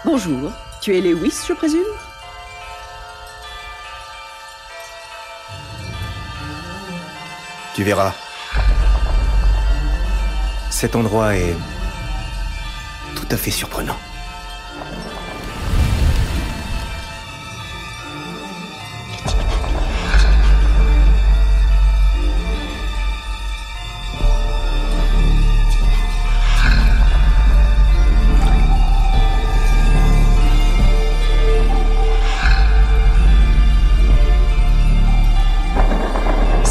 Bonjour, 0.05 0.51
tu 0.81 0.97
es 0.97 1.01
Lewis, 1.01 1.45
je 1.47 1.53
présume? 1.53 1.81
Tu 7.77 7.85
verras. 7.85 8.13
Cet 10.71 10.97
endroit 10.97 11.37
est 11.37 11.55
tout 13.15 13.29
à 13.31 13.37
fait 13.37 13.53
surprenant. 13.53 13.97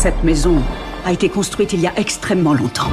Cette 0.01 0.23
maison 0.23 0.63
a 1.05 1.11
été 1.11 1.29
construite 1.29 1.73
il 1.73 1.79
y 1.79 1.85
a 1.85 1.93
extrêmement 1.95 2.55
longtemps. 2.55 2.89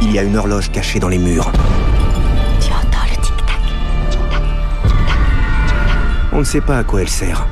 Il 0.00 0.10
y 0.10 0.18
a 0.18 0.24
une 0.24 0.36
horloge 0.36 0.72
cachée 0.72 0.98
dans 0.98 1.06
les 1.06 1.18
murs. 1.18 1.52
Tu 2.58 2.72
entends 2.72 3.06
le 3.08 3.22
tic-tac 3.22 3.56
On 6.32 6.40
ne 6.40 6.44
sait 6.44 6.60
pas 6.60 6.78
à 6.78 6.82
quoi 6.82 7.02
elle 7.02 7.08
sert. 7.08 7.46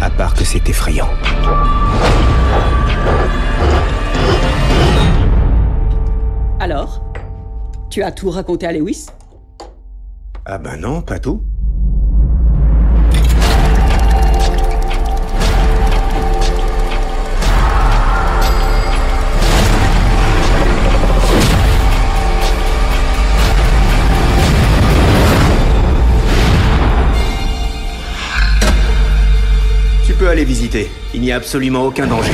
À 0.00 0.08
part 0.10 0.32
que 0.32 0.44
c'est 0.44 0.68
effrayant. 0.68 1.10
Alors 6.60 7.02
Tu 7.90 8.04
as 8.04 8.12
tout 8.12 8.30
raconté 8.30 8.68
à 8.68 8.72
Lewis? 8.72 9.08
Ah 10.44 10.58
ben 10.58 10.76
non, 10.76 11.02
pas 11.02 11.18
tout. 11.18 11.42
Visiter. 30.44 30.90
Il 31.14 31.20
n'y 31.20 31.30
a 31.30 31.36
absolument 31.36 31.84
aucun 31.84 32.06
danger. 32.06 32.32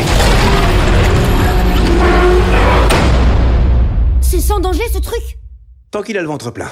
C'est 4.23 4.41
sans 4.41 4.61
danger 4.61 4.83
ce 4.93 4.99
truc 4.99 5.39
Tant 5.91 6.03
qu'il 6.03 6.17
a 6.17 6.23
le 6.23 6.29
ventre 6.29 6.51
plein. 6.51 6.71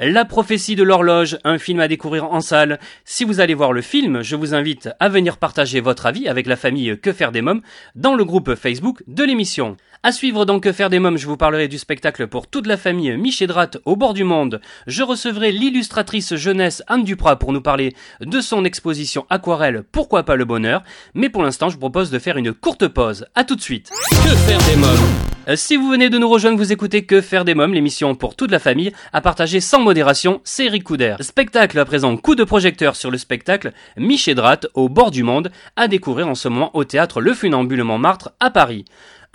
La 0.00 0.24
prophétie 0.24 0.76
de 0.76 0.84
l'horloge, 0.84 1.38
un 1.42 1.58
film 1.58 1.80
à 1.80 1.88
découvrir 1.88 2.24
en 2.26 2.40
salle. 2.40 2.78
Si 3.04 3.24
vous 3.24 3.40
allez 3.40 3.54
voir 3.54 3.72
le 3.72 3.82
film, 3.82 4.22
je 4.22 4.36
vous 4.36 4.54
invite 4.54 4.88
à 5.00 5.08
venir 5.08 5.38
partager 5.38 5.80
votre 5.80 6.06
avis 6.06 6.28
avec 6.28 6.46
la 6.46 6.54
famille 6.54 6.96
Que 7.02 7.12
faire 7.12 7.32
des 7.32 7.42
mômes 7.42 7.62
dans 7.96 8.14
le 8.14 8.24
groupe 8.24 8.54
Facebook 8.54 9.02
de 9.08 9.24
l'émission. 9.24 9.76
À 10.04 10.12
suivre 10.12 10.44
donc 10.44 10.62
Que 10.62 10.72
faire 10.72 10.90
des 10.90 11.00
mômes, 11.00 11.18
je 11.18 11.26
vous 11.26 11.36
parlerai 11.36 11.66
du 11.66 11.76
spectacle 11.76 12.28
pour 12.28 12.46
toute 12.46 12.68
la 12.68 12.76
famille 12.76 13.16
Michédrat 13.16 13.70
au 13.84 13.96
bord 13.96 14.14
du 14.14 14.22
monde. 14.22 14.60
Je 14.86 15.02
recevrai 15.02 15.50
l'illustratrice 15.50 16.36
jeunesse 16.36 16.84
Anne 16.86 17.02
Duprat 17.02 17.36
pour 17.36 17.52
nous 17.52 17.60
parler 17.60 17.94
de 18.20 18.40
son 18.40 18.64
exposition 18.64 19.26
aquarelle 19.28 19.82
Pourquoi 19.90 20.22
pas 20.22 20.36
le 20.36 20.44
bonheur? 20.44 20.84
Mais 21.14 21.28
pour 21.28 21.42
l'instant, 21.42 21.68
je 21.68 21.74
vous 21.74 21.80
propose 21.80 22.12
de 22.12 22.20
faire 22.20 22.36
une 22.36 22.52
courte 22.52 22.86
pause. 22.86 23.26
À 23.34 23.42
tout 23.42 23.56
de 23.56 23.60
suite. 23.60 23.90
Que 24.10 24.36
faire 24.36 24.58
des 24.70 24.76
mômes? 24.76 25.08
Euh, 25.48 25.56
Si 25.56 25.76
vous 25.76 25.88
venez 25.90 26.10
de 26.10 26.18
nous 26.18 26.28
rejoindre, 26.28 26.58
vous 26.58 26.72
écoutez 26.72 27.04
Que 27.04 27.20
faire 27.20 27.44
des 27.44 27.56
mômes, 27.56 27.74
l'émission 27.74 28.14
pour 28.14 28.36
toute 28.36 28.52
la 28.52 28.60
famille, 28.60 28.92
à 29.12 29.20
partager 29.20 29.58
sans 29.60 29.80
modération, 29.80 30.40
c'est 30.44 30.66
Eric 30.66 30.84
Couder. 30.84 31.16
Spectacle 31.20 31.76
à 31.78 31.84
présent, 31.84 32.16
coup 32.16 32.36
de 32.36 32.44
projecteur 32.44 32.94
sur 32.94 33.10
le 33.10 33.18
spectacle 33.18 33.72
Michédrat 33.96 34.60
au 34.74 34.88
bord 34.88 35.10
du 35.10 35.24
monde, 35.24 35.50
à 35.74 35.88
découvrir 35.88 36.28
en 36.28 36.36
ce 36.36 36.46
moment 36.46 36.70
au 36.76 36.84
théâtre 36.84 37.20
Le 37.20 37.34
Funambule 37.34 37.82
Montmartre 37.82 38.30
à 38.38 38.50
Paris. 38.50 38.84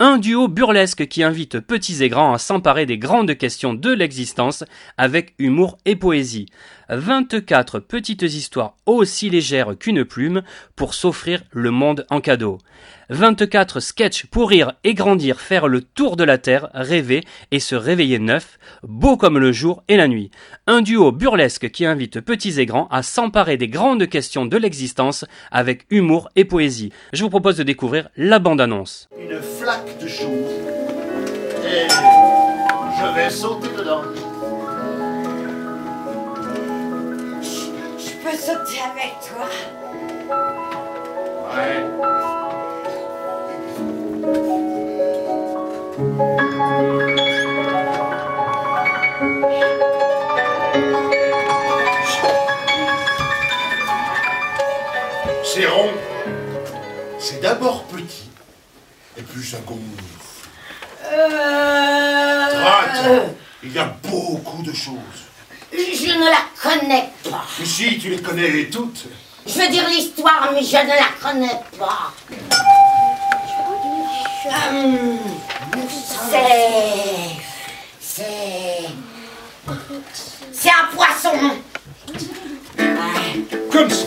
Un 0.00 0.18
duo 0.18 0.48
burlesque 0.48 1.06
qui 1.06 1.22
invite 1.22 1.60
petits 1.60 2.02
et 2.02 2.08
grands 2.08 2.34
à 2.34 2.38
s'emparer 2.38 2.84
des 2.84 2.98
grandes 2.98 3.36
questions 3.36 3.74
de 3.74 3.92
l'existence 3.92 4.64
avec 4.98 5.34
humour 5.38 5.78
et 5.84 5.94
poésie. 5.94 6.46
24 6.88 7.78
petites 7.78 8.22
histoires 8.22 8.74
aussi 8.86 9.30
légères 9.30 9.76
qu'une 9.78 10.04
plume 10.04 10.42
pour 10.76 10.94
s'offrir 10.94 11.42
le 11.50 11.70
monde 11.70 12.06
en 12.10 12.20
cadeau. 12.20 12.58
24 13.10 13.80
sketchs 13.80 14.26
pour 14.26 14.50
rire 14.50 14.72
et 14.84 14.94
grandir, 14.94 15.40
faire 15.40 15.68
le 15.68 15.82
tour 15.82 16.16
de 16.16 16.24
la 16.24 16.38
terre, 16.38 16.70
rêver 16.74 17.22
et 17.50 17.60
se 17.60 17.74
réveiller 17.74 18.18
neuf, 18.18 18.58
beau 18.82 19.16
comme 19.16 19.38
le 19.38 19.52
jour 19.52 19.82
et 19.88 19.96
la 19.96 20.08
nuit. 20.08 20.30
Un 20.66 20.80
duo 20.82 21.12
burlesque 21.12 21.70
qui 21.70 21.84
invite 21.84 22.20
petits 22.20 22.60
et 22.60 22.66
grands 22.66 22.88
à 22.90 23.02
s'emparer 23.02 23.56
des 23.56 23.68
grandes 23.68 24.08
questions 24.08 24.46
de 24.46 24.56
l'existence 24.56 25.24
avec 25.50 25.86
humour 25.90 26.28
et 26.36 26.44
poésie. 26.44 26.92
Je 27.12 27.22
vous 27.22 27.30
propose 27.30 27.56
de 27.56 27.62
découvrir 27.62 28.08
la 28.16 28.38
bande-annonce. 28.38 29.08
une 29.18 29.40
flaque 29.40 29.98
de. 30.00 30.06
Et 31.66 31.88
je 31.88 33.14
vais 33.14 33.30
sauter 33.30 33.68
dedans. 33.76 34.02
Je 38.34 38.40
peux 38.40 38.42
sauter 38.42 38.80
avec 38.80 39.14
toi 39.20 39.48
Ouais. 41.54 41.84
C'est 55.44 55.66
rond. 55.66 55.90
C'est 57.20 57.40
d'abord 57.40 57.84
petit. 57.84 58.30
Et 59.16 59.22
puis 59.22 59.44
ça 59.44 59.58
gonfle. 59.58 59.80
Droite. 62.50 63.30
Il 63.62 63.72
y 63.72 63.78
a 63.78 63.94
beaucoup 64.02 64.62
de 64.62 64.72
choses. 64.72 65.33
Je 66.14 66.18
ne 66.20 66.26
la 66.26 66.44
connais 66.62 67.10
pas. 67.28 67.44
Mais 67.58 67.66
si, 67.66 67.98
tu 67.98 68.08
les 68.10 68.22
connais 68.22 68.66
toutes. 68.66 69.06
Je 69.44 69.58
veux 69.58 69.68
dire 69.68 69.88
l'histoire, 69.88 70.50
mais 70.52 70.62
je 70.62 70.76
ne 70.76 70.90
la 70.90 71.08
connais 71.20 71.60
pas. 71.76 72.12
Hum, 74.70 75.18
c'est... 76.30 77.34
C'est... 78.00 78.88
C'est 80.52 80.70
un 80.70 80.94
poisson. 80.94 81.50
Ouais. 82.78 83.58
Comme 83.72 83.90
ça. 83.90 84.04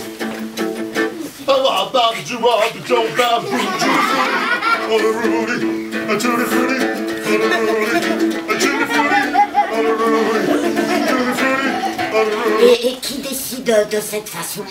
Et, 12.61 12.95
qui 12.99 13.19
décide 13.19 13.87
de 13.91 13.99
cette 14.01 14.27
façon 14.27 14.63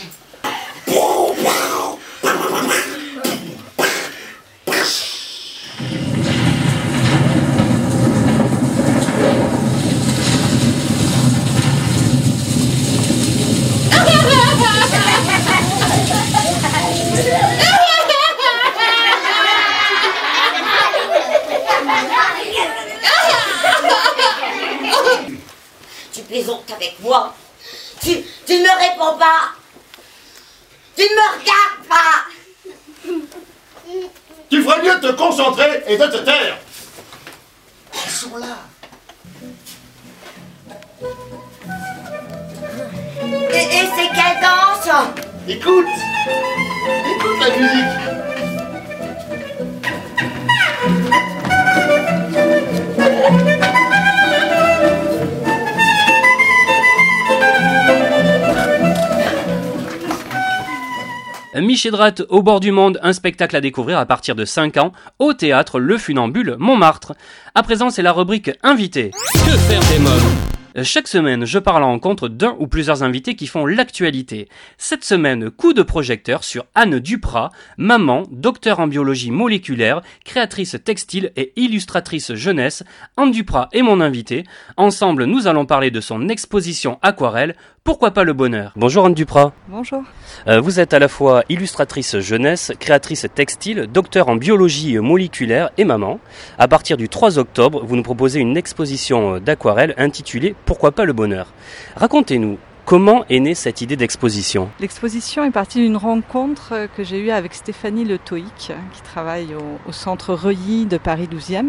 Tu 26.46 26.52
plaisantes 26.52 26.70
avec 26.70 27.00
moi 27.00 27.34
tu, 28.00 28.22
tu 28.46 28.52
ne 28.58 28.62
me 28.62 28.78
réponds 28.78 29.18
pas 29.18 29.54
Tu 30.96 31.02
ne 31.02 31.08
me 31.08 31.40
regardes 31.40 31.86
pas 31.88 32.24
Tu 34.48 34.62
ferais 34.62 34.82
mieux 34.82 34.94
de 35.00 35.08
te 35.08 35.12
concentrer 35.16 35.82
et 35.88 35.96
de 35.96 36.06
te 36.06 36.18
taire. 36.18 36.58
Elles 37.92 38.10
sont 38.10 38.36
là. 38.36 38.58
Et, 43.52 43.62
et 43.62 43.88
c'est 43.96 44.10
quelle 44.14 44.40
danse? 44.40 44.88
Écoute. 45.48 45.86
Écoute 47.16 47.40
la 47.40 47.50
musique. 47.56 47.96
Michédrat 61.60 62.14
au 62.28 62.42
bord 62.42 62.60
du 62.60 62.70
monde, 62.70 62.98
un 63.02 63.12
spectacle 63.12 63.56
à 63.56 63.60
découvrir 63.60 63.98
à 63.98 64.06
partir 64.06 64.34
de 64.34 64.44
5 64.44 64.76
ans 64.76 64.92
au 65.18 65.32
théâtre 65.32 65.78
Le 65.78 65.96
Funambule 65.96 66.56
Montmartre. 66.58 67.14
À 67.54 67.62
présent, 67.62 67.90
c'est 67.90 68.02
la 68.02 68.12
rubrique 68.12 68.50
invité. 68.62 69.10
Que 69.32 69.56
faire 69.56 69.80
des 69.80 69.98
mômes? 69.98 70.82
Chaque 70.82 71.08
semaine, 71.08 71.46
je 71.46 71.58
pars 71.58 71.76
à 71.76 71.80
rencontre 71.80 72.28
d'un 72.28 72.54
ou 72.58 72.66
plusieurs 72.66 73.02
invités 73.02 73.34
qui 73.34 73.46
font 73.46 73.64
l'actualité. 73.64 74.50
Cette 74.76 75.04
semaine, 75.04 75.50
coup 75.50 75.72
de 75.72 75.80
projecteur 75.80 76.44
sur 76.44 76.66
Anne 76.74 76.98
Duprat, 76.98 77.50
maman, 77.78 78.24
docteur 78.30 78.78
en 78.78 78.86
biologie 78.86 79.30
moléculaire, 79.30 80.02
créatrice 80.26 80.76
textile 80.84 81.32
et 81.34 81.54
illustratrice 81.56 82.34
jeunesse. 82.34 82.84
Anne 83.16 83.30
Duprat 83.30 83.70
est 83.72 83.80
mon 83.80 84.02
invitée. 84.02 84.44
Ensemble, 84.76 85.24
nous 85.24 85.46
allons 85.46 85.64
parler 85.64 85.90
de 85.90 86.02
son 86.02 86.28
exposition 86.28 86.98
aquarelle 87.00 87.56
Pourquoi 87.86 88.10
pas 88.10 88.24
le 88.24 88.32
bonheur? 88.32 88.72
Bonjour 88.74 89.06
Anne 89.06 89.14
Duprat. 89.14 89.52
Bonjour. 89.68 90.02
Euh, 90.48 90.60
vous 90.60 90.80
êtes 90.80 90.92
à 90.92 90.98
la 90.98 91.06
fois 91.06 91.44
illustratrice 91.48 92.18
jeunesse, 92.18 92.72
créatrice 92.80 93.28
textile, 93.32 93.86
docteur 93.86 94.28
en 94.28 94.34
biologie 94.34 94.98
moléculaire 94.98 95.70
et 95.78 95.84
maman. 95.84 96.18
À 96.58 96.66
partir 96.66 96.96
du 96.96 97.08
3 97.08 97.38
octobre, 97.38 97.84
vous 97.84 97.94
nous 97.94 98.02
proposez 98.02 98.40
une 98.40 98.56
exposition 98.56 99.38
d'aquarelle 99.38 99.94
intitulée 99.98 100.56
Pourquoi 100.64 100.90
pas 100.90 101.04
le 101.04 101.12
bonheur? 101.12 101.52
Racontez-nous, 101.94 102.58
comment 102.86 103.24
est 103.30 103.38
née 103.38 103.54
cette 103.54 103.80
idée 103.82 103.94
d'exposition? 103.94 104.68
L'exposition 104.80 105.44
est 105.44 105.52
partie 105.52 105.78
d'une 105.78 105.96
rencontre 105.96 106.72
euh, 106.72 106.86
que 106.88 107.04
j'ai 107.04 107.20
eue 107.20 107.30
avec 107.30 107.54
Stéphanie 107.54 108.04
Le 108.04 108.18
Toïc, 108.18 108.72
qui 108.94 109.02
travaille 109.02 109.54
au, 109.54 109.88
au 109.88 109.92
centre 109.92 110.34
Reuilly 110.34 110.86
de 110.86 110.98
Paris 110.98 111.28
12e, 111.32 111.66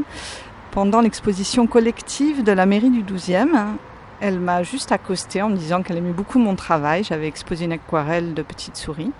pendant 0.71 1.01
l'exposition 1.01 1.67
collective 1.67 2.43
de 2.43 2.51
la 2.53 2.65
mairie 2.65 2.89
du 2.89 3.03
12e. 3.03 3.77
Elle 4.19 4.39
m'a 4.39 4.63
juste 4.63 4.91
accosté 4.91 5.41
en 5.43 5.49
me 5.49 5.55
disant 5.55 5.83
qu'elle 5.83 5.97
aimait 5.97 6.11
beaucoup 6.11 6.39
mon 6.39 6.55
travail. 6.55 7.03
J'avais 7.03 7.27
exposé 7.27 7.65
une 7.65 7.71
aquarelle 7.73 8.33
de 8.33 8.41
petites 8.41 8.75
souris 8.75 9.11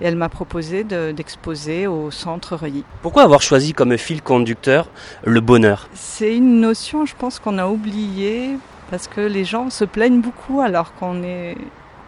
et 0.00 0.04
elle 0.06 0.14
m'a 0.16 0.28
proposé 0.28 0.84
de- 0.84 1.10
d'exposer 1.10 1.86
au 1.88 2.10
centre 2.12 2.54
Reuilly. 2.54 2.84
Pourquoi 3.02 3.24
avoir 3.24 3.42
choisi 3.42 3.72
comme 3.72 3.96
fil 3.98 4.22
conducteur 4.22 4.88
le 5.24 5.40
bonheur? 5.40 5.88
C'est 5.94 6.36
une 6.36 6.60
notion, 6.60 7.06
je 7.06 7.14
pense, 7.16 7.38
qu'on 7.40 7.58
a 7.58 7.66
oubliée 7.66 8.50
parce 8.90 9.08
que 9.08 9.20
les 9.20 9.44
gens 9.44 9.68
se 9.68 9.84
plaignent 9.84 10.20
beaucoup 10.20 10.60
alors 10.60 10.94
qu'on 10.94 11.24
est, 11.24 11.56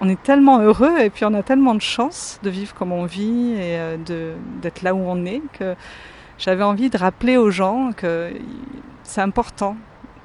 on 0.00 0.08
est 0.08 0.22
tellement 0.22 0.60
heureux 0.60 0.96
et 1.00 1.10
puis 1.10 1.24
on 1.24 1.34
a 1.34 1.42
tellement 1.42 1.74
de 1.74 1.80
chance 1.82 2.38
de 2.44 2.50
vivre 2.50 2.72
comme 2.74 2.92
on 2.92 3.04
vit 3.04 3.54
et 3.54 3.78
euh, 3.80 3.96
d'être 4.62 4.82
là 4.82 4.94
où 4.94 5.00
on 5.04 5.24
est 5.26 5.42
que 5.58 5.74
j'avais 6.38 6.62
envie 6.62 6.88
de 6.88 6.96
rappeler 6.96 7.36
aux 7.36 7.50
gens 7.50 7.90
que 7.96 8.30
c'est 9.02 9.22
important 9.22 9.76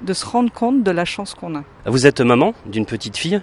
de 0.04 0.12
se 0.12 0.24
rendre 0.26 0.52
compte 0.52 0.82
de 0.82 0.90
la 0.90 1.04
chance 1.04 1.34
qu'on 1.34 1.56
a. 1.56 1.62
Vous 1.86 2.06
êtes 2.06 2.20
maman 2.20 2.54
d'une 2.66 2.86
petite 2.86 3.16
fille 3.16 3.40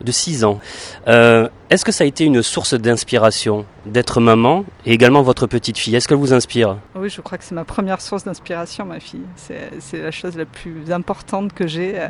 de 0.00 0.12
6 0.12 0.44
ans. 0.44 0.58
Euh, 1.06 1.48
Est-ce 1.70 1.84
que 1.84 1.92
ça 1.92 2.04
a 2.04 2.06
été 2.06 2.24
une 2.24 2.42
source 2.42 2.74
d'inspiration 2.74 3.66
d'être 3.86 4.20
maman 4.20 4.64
et 4.86 4.92
également 4.92 5.22
votre 5.22 5.46
petite 5.46 5.78
fille? 5.78 5.94
Est-ce 5.96 6.08
qu'elle 6.08 6.18
vous 6.18 6.32
inspire? 6.32 6.76
Oui, 6.96 7.08
je 7.10 7.20
crois 7.20 7.38
que 7.38 7.44
c'est 7.44 7.54
ma 7.54 7.64
première 7.64 8.00
source 8.00 8.24
d'inspiration, 8.24 8.84
ma 8.86 9.00
fille. 9.00 9.24
C'est 9.36 10.02
la 10.02 10.10
chose 10.10 10.36
la 10.36 10.44
plus 10.46 10.90
importante 10.90 11.52
que 11.52 11.66
j'ai. 11.66 11.98
euh, 12.00 12.08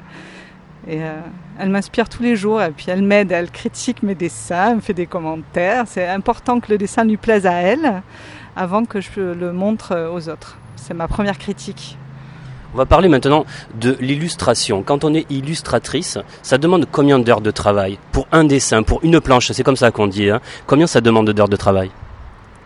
Et 0.87 1.03
euh, 1.03 1.13
elle 1.59 1.71
m'inspire 1.71 2.09
tous 2.09 2.23
les 2.23 2.37
jours. 2.37 2.63
Et 2.63 2.71
puis 2.71 2.87
elle 2.89 3.03
m'aide, 3.03 3.33
elle 3.33 3.51
critique 3.51 4.03
mes 4.03 4.15
dessins, 4.15 4.71
elle 4.71 4.77
me 4.77 4.81
fait 4.81 4.95
des 4.95 5.07
commentaires. 5.07 5.85
C'est 5.87 6.07
important 6.09 6.61
que 6.61 6.71
le 6.71 6.79
dessin 6.79 7.05
lui 7.05 7.17
plaise 7.17 7.47
à 7.47 7.55
elle 7.55 8.03
avant 8.55 8.85
que 8.85 9.01
je 9.01 9.21
le 9.21 9.53
montre 9.53 10.09
aux 10.13 10.29
autres. 10.29 10.57
C'est 10.77 10.95
ma 10.95 11.09
première 11.09 11.39
critique. 11.39 11.97
On 12.75 12.77
va 12.77 12.85
parler 12.85 13.09
maintenant 13.09 13.47
de 13.81 13.97
l'illustration. 13.99 14.83
Quand 14.83 15.03
on 15.03 15.15
est 15.15 15.31
illustratrice, 15.31 16.19
ça 16.43 16.59
demande 16.59 16.87
combien 16.93 17.19
d'heures 17.19 17.41
de 17.41 17.51
travail 17.51 17.99
Pour 18.13 18.27
un 18.31 18.45
dessin, 18.45 18.83
pour 18.83 19.03
une 19.03 19.21
planche, 19.21 19.51
c'est 19.53 19.63
comme 19.63 19.77
ça 19.77 19.91
qu'on 19.91 20.07
dit. 20.07 20.29
hein. 20.29 20.41
Combien 20.67 20.87
ça 20.87 21.01
demande 21.01 21.31
d'heures 21.31 21.49
de 21.49 21.57
travail? 21.57 21.91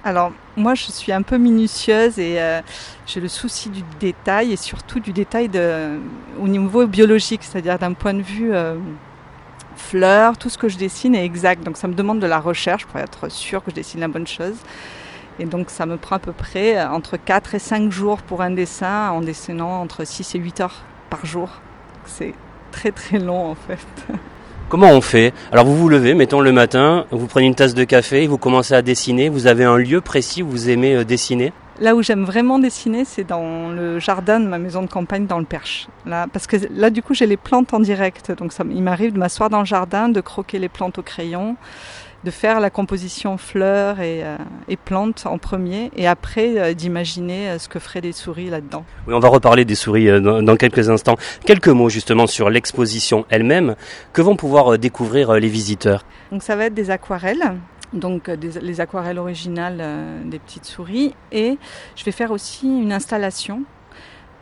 Alors, 0.05 0.33
moi, 0.57 0.75
je 0.75 0.91
suis 0.91 1.13
un 1.13 1.23
peu 1.23 1.39
minutieuse 1.39 2.19
et 2.19 2.41
euh, 2.41 2.61
j'ai 3.07 3.21
le 3.21 3.29
souci 3.29 3.69
du 3.71 3.85
détail 4.01 4.53
et 4.53 4.57
surtout 4.57 4.99
du 4.99 5.13
détail 5.13 5.49
de, 5.49 6.01
au 6.41 6.49
niveau 6.49 6.85
biologique, 6.89 7.45
c'est-à-dire 7.45 7.79
d'un 7.79 7.93
point 7.93 8.13
de 8.13 8.23
vue 8.23 8.53
euh, 8.53 8.75
fleur, 9.77 10.37
tout 10.37 10.49
ce 10.49 10.59
que 10.59 10.69
je 10.69 10.79
dessine 10.79 11.15
est 11.15 11.25
exact. 11.25 11.63
Donc, 11.63 11.77
ça 11.77 11.87
me 11.87 11.95
demande 11.95 12.19
de 12.19 12.27
la 12.27 12.41
recherche 12.41 12.87
pour 12.87 12.99
être 12.99 13.31
sûr 13.31 13.63
que 13.63 13.71
je 13.71 13.77
dessine 13.77 14.01
la 14.01 14.09
bonne 14.09 14.27
chose. 14.27 14.57
Et 15.39 15.45
donc, 15.45 15.71
ça 15.71 15.87
me 15.87 15.97
prend 15.97 16.17
à 16.17 16.19
peu 16.19 16.33
près 16.33 16.79
euh, 16.79 16.89
entre 16.89 17.17
4 17.17 17.55
et 17.55 17.59
5 17.59 17.91
jours 17.91 18.23
pour 18.23 18.43
un 18.43 18.51
dessin 18.51 19.11
en 19.11 19.21
dessinant 19.21 19.81
entre 19.81 20.05
6 20.05 20.35
et 20.35 20.39
8 20.39 20.61
heures 20.61 20.85
par 21.11 21.25
jour. 21.27 21.49
C'est 22.07 22.35
très 22.71 22.91
très 22.91 23.19
long 23.19 23.51
en 23.51 23.55
fait. 23.55 23.87
Comment 24.69 24.91
on 24.91 25.03
fait? 25.03 25.35
Alors 25.53 25.67
vous 25.67 25.77
vous 25.77 25.89
levez, 25.89 26.15
mettons 26.15 26.41
le 26.41 26.51
matin, 26.51 27.05
vous 27.11 27.27
prenez 27.27 27.47
une 27.47 27.55
tasse 27.55 27.75
de 27.75 27.85
café, 27.85 28.27
vous 28.27 28.39
commencez 28.39 28.73
à 28.73 28.81
dessiner, 28.81 29.29
vous 29.29 29.47
avez 29.47 29.65
un 29.65 29.77
lieu 29.77 30.01
précis 30.01 30.43
où 30.43 30.49
vous 30.49 30.71
aimez 30.71 30.95
euh, 30.95 31.05
dessiner? 31.05 31.53
Là 31.81 31.95
où 31.95 32.03
j'aime 32.03 32.25
vraiment 32.25 32.59
dessiner, 32.59 33.05
c'est 33.05 33.25
dans 33.25 33.69
le 33.71 33.99
jardin 33.99 34.41
de 34.41 34.47
ma 34.47 34.59
maison 34.59 34.83
de 34.83 34.87
campagne 34.87 35.27
dans 35.27 35.39
le 35.39 35.45
Perche. 35.45 35.89
Là, 36.07 36.27
parce 36.33 36.47
que 36.47 36.57
là, 36.71 36.91
du 36.91 37.03
coup, 37.03 37.13
j'ai 37.13 37.27
les 37.27 37.39
plantes 37.39 37.75
en 37.75 37.81
direct. 37.81 38.31
Donc, 38.31 38.53
ça, 38.53 38.63
il 38.71 38.83
m'arrive 38.83 39.15
de 39.15 39.19
m'asseoir 39.19 39.51
dans 39.51 39.61
le 39.61 39.65
jardin, 39.65 40.09
de 40.09 40.21
croquer 40.21 40.59
les 40.59 40.69
plantes 40.69 40.99
au 40.99 41.03
crayon, 41.03 41.57
de 42.25 42.31
faire 42.31 42.61
la 42.61 42.71
composition 42.71 43.37
fleurs 43.37 44.01
et, 44.01 44.23
euh, 44.25 44.37
et 44.69 44.77
plantes 44.77 45.25
en 45.27 45.39
premier, 45.39 45.91
et 45.97 46.07
après 46.07 46.55
euh, 46.57 46.73
d'imaginer 46.75 47.51
euh, 47.51 47.59
ce 47.59 47.69
que 47.69 47.79
feraient 47.79 48.01
des 48.01 48.13
souris 48.13 48.49
là-dedans. 48.51 48.85
Oui, 49.07 49.15
on 49.15 49.19
va 49.19 49.29
reparler 49.29 49.65
des 49.65 49.75
souris 49.75 50.07
dans, 50.21 50.43
dans 50.43 50.57
quelques 50.57 50.89
instants. 50.89 51.17
Quelques 51.45 51.69
mots 51.69 51.89
justement 51.89 52.27
sur 52.27 52.49
l'exposition 52.51 53.25
elle-même 53.29 53.75
que 54.13 54.23
vont 54.23 54.37
pouvoir 54.37 54.79
découvrir 54.79 55.33
les 55.35 55.49
visiteurs? 55.49 56.05
Donc, 56.31 56.43
ça 56.43 56.55
va 56.57 56.67
être 56.67 56.75
des 56.75 56.91
aquarelles. 56.91 57.55
Donc 57.93 58.31
des- 58.31 58.59
les 58.61 58.81
aquarelles 58.81 59.19
originales 59.19 59.85
des 60.25 60.39
petites 60.39 60.65
souris 60.65 61.15
et 61.31 61.59
je 61.95 62.05
vais 62.05 62.11
faire 62.11 62.31
aussi 62.31 62.67
une 62.67 62.91
installation 62.91 63.65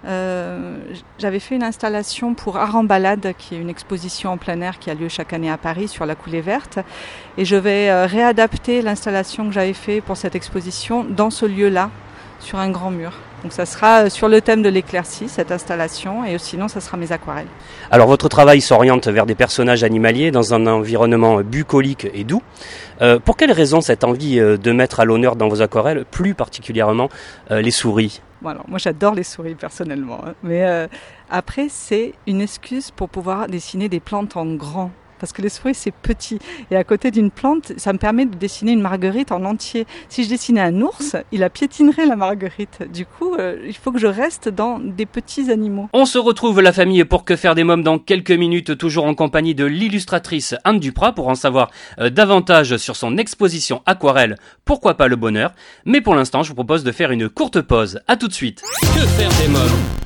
Euh, 0.07 0.79
J'avais 1.19 1.41
fait 1.41 1.57
une 1.57 1.63
installation 1.63 2.35
pour 2.35 2.57
Art 2.57 2.77
qui 3.37 3.55
est 3.55 3.59
une 3.59 3.69
exposition 3.69 4.31
en 4.31 4.37
plein 4.37 4.61
air 4.61 4.79
qui 4.79 4.91
a 4.91 4.95
lieu 4.95 5.09
chaque 5.09 5.33
année 5.33 5.51
à 5.51 5.59
Paris 5.59 5.89
sur 5.89 6.07
la 6.07 6.15
coulée 6.15 6.41
verte. 6.41 6.79
Et 7.37 7.45
je 7.45 7.57
vais 7.57 7.91
euh, 7.91 8.07
réadapter 8.07 8.83
l'installation 8.83 9.47
que 9.47 9.53
j'avais 9.53 9.75
fait 9.75 10.01
pour 10.01 10.17
cette 10.17 10.35
exposition 10.35 11.05
dans 11.05 11.31
ce 11.31 11.47
lieu-là, 11.47 11.91
sur 12.39 12.59
un 12.59 12.71
grand 12.71 12.91
mur. 12.91 13.13
Donc 13.43 13.53
ça 13.53 13.65
sera 13.65 14.05
euh, 14.05 14.11
sur 14.11 14.29
le 14.29 14.41
thème 14.41 14.63
de 14.63 14.69
l'éclaircie, 14.69 15.29
cette 15.29 15.51
installation, 15.51 16.25
et 16.25 16.37
sinon 16.39 16.69
ça 16.69 16.81
sera 16.81 16.97
mes 16.97 17.11
aquarelles. 17.11 17.47
Alors 17.91 18.07
votre 18.07 18.29
travail 18.29 18.61
s'oriente 18.61 19.09
vers 19.09 19.27
des 19.27 19.35
personnages 19.35 19.83
animaliers 19.83 20.31
dans 20.31 20.53
un 20.53 20.67
environnement 20.67 21.41
bucolique 21.41 22.07
et 22.13 22.25
doux. 22.25 22.43
Euh, 23.01 23.19
pour 23.19 23.37
quelle 23.37 23.53
raison 23.53 23.81
cette 23.81 24.05
envie 24.05 24.39
euh, 24.39 24.59
de 24.59 24.73
mettre 24.73 25.01
à 25.01 25.05
l'honneur 25.05 25.37
dans 25.37 25.49
vos 25.49 25.63
aquarelles, 25.63 26.05
plus 26.05 26.35
particulièrement 26.35 27.09
euh, 27.51 27.63
les 27.63 27.71
souris? 27.71 28.21
Bon, 28.43 28.51
alors, 28.51 28.65
moi 28.69 28.79
j'adore 28.79 29.15
les 29.15 29.23
souris 29.23 29.55
personnellement, 29.55 30.21
hein. 30.27 30.35
mais 30.43 30.67
euh, 30.67 30.87
après 31.31 31.67
c'est 31.69 32.15
une 32.27 32.41
excuse 32.41 32.91
pour 32.91 33.09
pouvoir 33.09 33.49
dessiner 33.49 33.89
des 33.89 34.01
plantes 34.01 34.37
en 34.37 34.47
grand. 34.47 34.91
Parce 35.21 35.33
que 35.33 35.43
les 35.43 35.49
souris 35.49 35.75
c'est 35.75 35.93
petit 35.93 36.39
et 36.71 36.77
à 36.77 36.85
côté 36.85 37.11
d'une 37.11 37.31
plante, 37.31 37.73
ça 37.77 37.93
me 37.93 37.99
permet 37.99 38.27
de 38.27 38.37
dessiner 38.37 38.73
une 38.73 38.81
marguerite 38.81 39.33
en 39.33 39.45
entier. 39.45 39.87
Si 40.09 40.25
je 40.25 40.29
dessinais 40.29 40.61
un 40.61 40.81
ours, 40.81 41.17
il 41.33 41.41
la 41.41 41.51
piétinerait 41.51 42.07
la 42.07 42.17
marguerite. 42.17 42.83
Du 42.93 43.07
coup, 43.07 43.35
euh, 43.35 43.57
il 43.67 43.77
faut 43.77 43.93
que 43.93 43.99
je 43.99 44.07
reste 44.07 44.49
dans 44.49 44.79
des 44.79 45.07
petits 45.07 45.51
animaux. 45.51 45.89
On 45.93 46.05
se 46.07 46.19
retrouve 46.19 46.61
la 46.61 46.73
famille 46.73 47.05
pour 47.05 47.25
que 47.25 47.37
faire 47.37 47.55
des 47.55 47.65
mômes 47.65 47.83
dans 47.83 47.99
quelques 47.99 48.31
minutes, 48.31 48.77
toujours 48.79 49.05
en 49.05 49.15
compagnie 49.15 49.55
de 49.55 49.65
l'illustratrice 49.65 50.55
Anne 50.65 50.79
Duprat 50.81 51.13
pour 51.13 51.29
en 51.29 51.35
savoir 51.35 51.71
euh, 51.99 52.11
davantage 52.11 52.77
sur 52.77 52.97
son 52.97 53.17
exposition 53.19 53.83
aquarelle 53.87 54.37
Pourquoi 54.65 54.95
pas 54.97 55.09
le 55.09 55.17
bonheur? 55.17 55.53
Mais 55.85 56.01
pour 56.01 56.15
l'instant, 56.15 56.43
je 56.43 56.49
vous 56.49 56.55
propose 56.55 56.85
de 56.85 56.93
faire 56.93 57.11
une 57.11 57.29
courte 57.29 57.61
pause. 57.61 58.01
À 58.09 58.17
tout 58.17 58.29
de 58.29 58.33
suite. 58.33 58.63
Que 58.83 59.01
faire 59.01 59.31
des 59.41 59.49
mômes? 59.49 59.61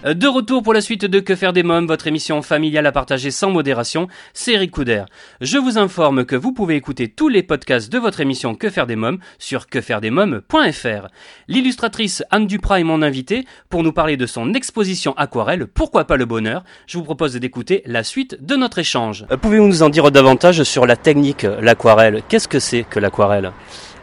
Euh, 0.05 0.15
De 0.15 0.27
retour 0.27 0.63
pour 0.63 0.75
la 0.75 0.81
suite 0.81 1.05
de 1.05 1.21
Que 1.21 1.35
faire 1.37 1.53
des 1.53 1.63
mômes, 1.63 1.87
votre 1.87 2.07
émission 2.07 2.43
familiale 2.43 2.87
à 2.87 2.93
partager 2.93 3.31
sans 3.31 3.51
modération, 3.51 4.09
c'est 4.33 4.53
Eric 4.53 4.71
Couder. 4.71 5.04
Je 5.41 5.59
vous 5.59 5.79
informe 5.79 6.25
que 6.25 6.37
vous 6.37 6.53
pouvez 6.53 6.77
écouter 6.77 7.09
tous 7.09 7.29
les 7.29 7.43
podcasts 7.43 7.93
de 7.93 7.99
votre 7.99 8.21
émission 8.21 8.55
Que 8.55 8.71
faire 8.71 8.87
des 8.87 8.97
mômes 8.97 9.19
sur 9.39 9.67
quefairedesmômes.fr. 9.67 11.09
L'illustratrice 11.49 12.23
Anne 12.31 12.47
Duprat 12.47 12.81
est 12.81 12.85
mon 12.85 13.03
invitée 13.03 13.45
pour 13.69 13.83
nous 13.83 13.93
parler 13.93 14.17
de 14.17 14.27
son 14.27 14.55
exposition 14.55 15.15
aquarelle 15.17 15.67
Pourquoi 15.67 16.05
pas 16.05 16.17
le 16.17 16.25
bonheur? 16.25 16.65
Je 16.87 16.99
vous 16.99 17.05
propose 17.05 17.35
d'écouter 17.35 17.83
la 17.87 18.05
suite 18.05 18.45
de 18.45 18.57
notre 18.57 18.79
échange. 18.79 19.27
Euh, 19.31 19.37
Pouvez-vous 19.37 19.67
nous 19.67 19.83
en 19.83 19.91
dire 19.91 20.11
davantage 20.11 20.63
sur 20.63 20.87
la 20.87 20.97
technique, 20.97 21.47
l'aquarelle? 21.61 22.23
Qu'est-ce 22.29 22.49
que 22.49 22.59
c'est 22.59 22.85
que 22.85 23.01
l'aquarelle? 23.01 23.53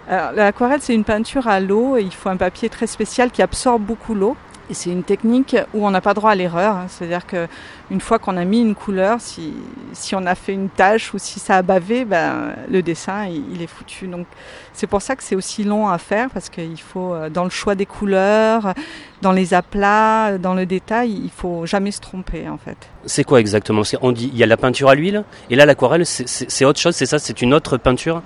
L'aquarelle, 0.09 0.81
c'est 0.81 0.93
une 0.93 1.05
peinture 1.05 1.47
à 1.47 1.61
l'eau 1.61 1.95
il 1.97 2.11
faut 2.11 2.29
un 2.29 2.35
papier 2.35 2.67
très 2.67 2.87
spécial 2.87 3.31
qui 3.31 3.41
absorbe 3.41 3.81
beaucoup 3.81 4.13
l'eau. 4.13 4.35
Et 4.71 4.73
c'est 4.73 4.89
une 4.89 5.03
technique 5.03 5.57
où 5.73 5.85
on 5.85 5.91
n'a 5.91 5.99
pas 5.99 6.13
droit 6.13 6.31
à 6.31 6.35
l'erreur. 6.35 6.77
hein. 6.77 6.85
C'est-à-dire 6.87 7.27
que 7.27 7.45
une 7.91 7.99
fois 7.99 8.19
qu'on 8.19 8.37
a 8.37 8.45
mis 8.45 8.61
une 8.61 8.73
couleur, 8.73 9.19
si, 9.19 9.53
si 9.91 10.15
on 10.15 10.25
a 10.25 10.33
fait 10.33 10.53
une 10.53 10.69
tache 10.69 11.13
ou 11.13 11.17
si 11.19 11.41
ça 11.41 11.57
a 11.57 11.61
bavé, 11.61 12.05
ben, 12.05 12.53
le 12.69 12.81
dessin, 12.81 13.25
il, 13.25 13.43
il 13.53 13.61
est 13.61 13.67
foutu. 13.67 14.07
Donc, 14.07 14.25
c'est 14.71 14.87
pour 14.87 15.01
ça 15.01 15.17
que 15.17 15.23
c'est 15.23 15.35
aussi 15.35 15.65
long 15.65 15.89
à 15.89 15.97
faire 15.97 16.29
parce 16.29 16.47
qu'il 16.49 16.79
faut, 16.79 17.13
euh, 17.13 17.29
dans 17.29 17.43
le 17.43 17.49
choix 17.49 17.75
des 17.75 17.85
couleurs, 17.85 18.73
dans 19.21 19.33
les 19.33 19.53
aplats, 19.53 20.37
dans 20.37 20.53
le 20.53 20.65
détail, 20.65 21.11
il 21.21 21.29
faut 21.31 21.65
jamais 21.65 21.91
se 21.91 21.99
tromper, 21.99 22.47
en 22.47 22.57
fait. 22.57 22.77
C'est 23.05 23.25
quoi 23.25 23.41
exactement? 23.41 23.81
Qu'on 23.99 24.13
dit 24.13 24.29
il 24.31 24.39
y 24.39 24.43
a 24.43 24.47
la 24.47 24.55
peinture 24.57 24.87
à 24.89 24.95
l'huile 24.95 25.25
et 25.49 25.55
là 25.57 25.65
l'aquarelle 25.65 26.05
c'est- 26.05 26.63
autre 26.63 26.79
chose, 26.79 26.95
c'est 26.95 27.05
ça? 27.05 27.19
C'est 27.19 27.41
une 27.41 27.53
autre 27.53 27.75
peinture? 27.77 28.21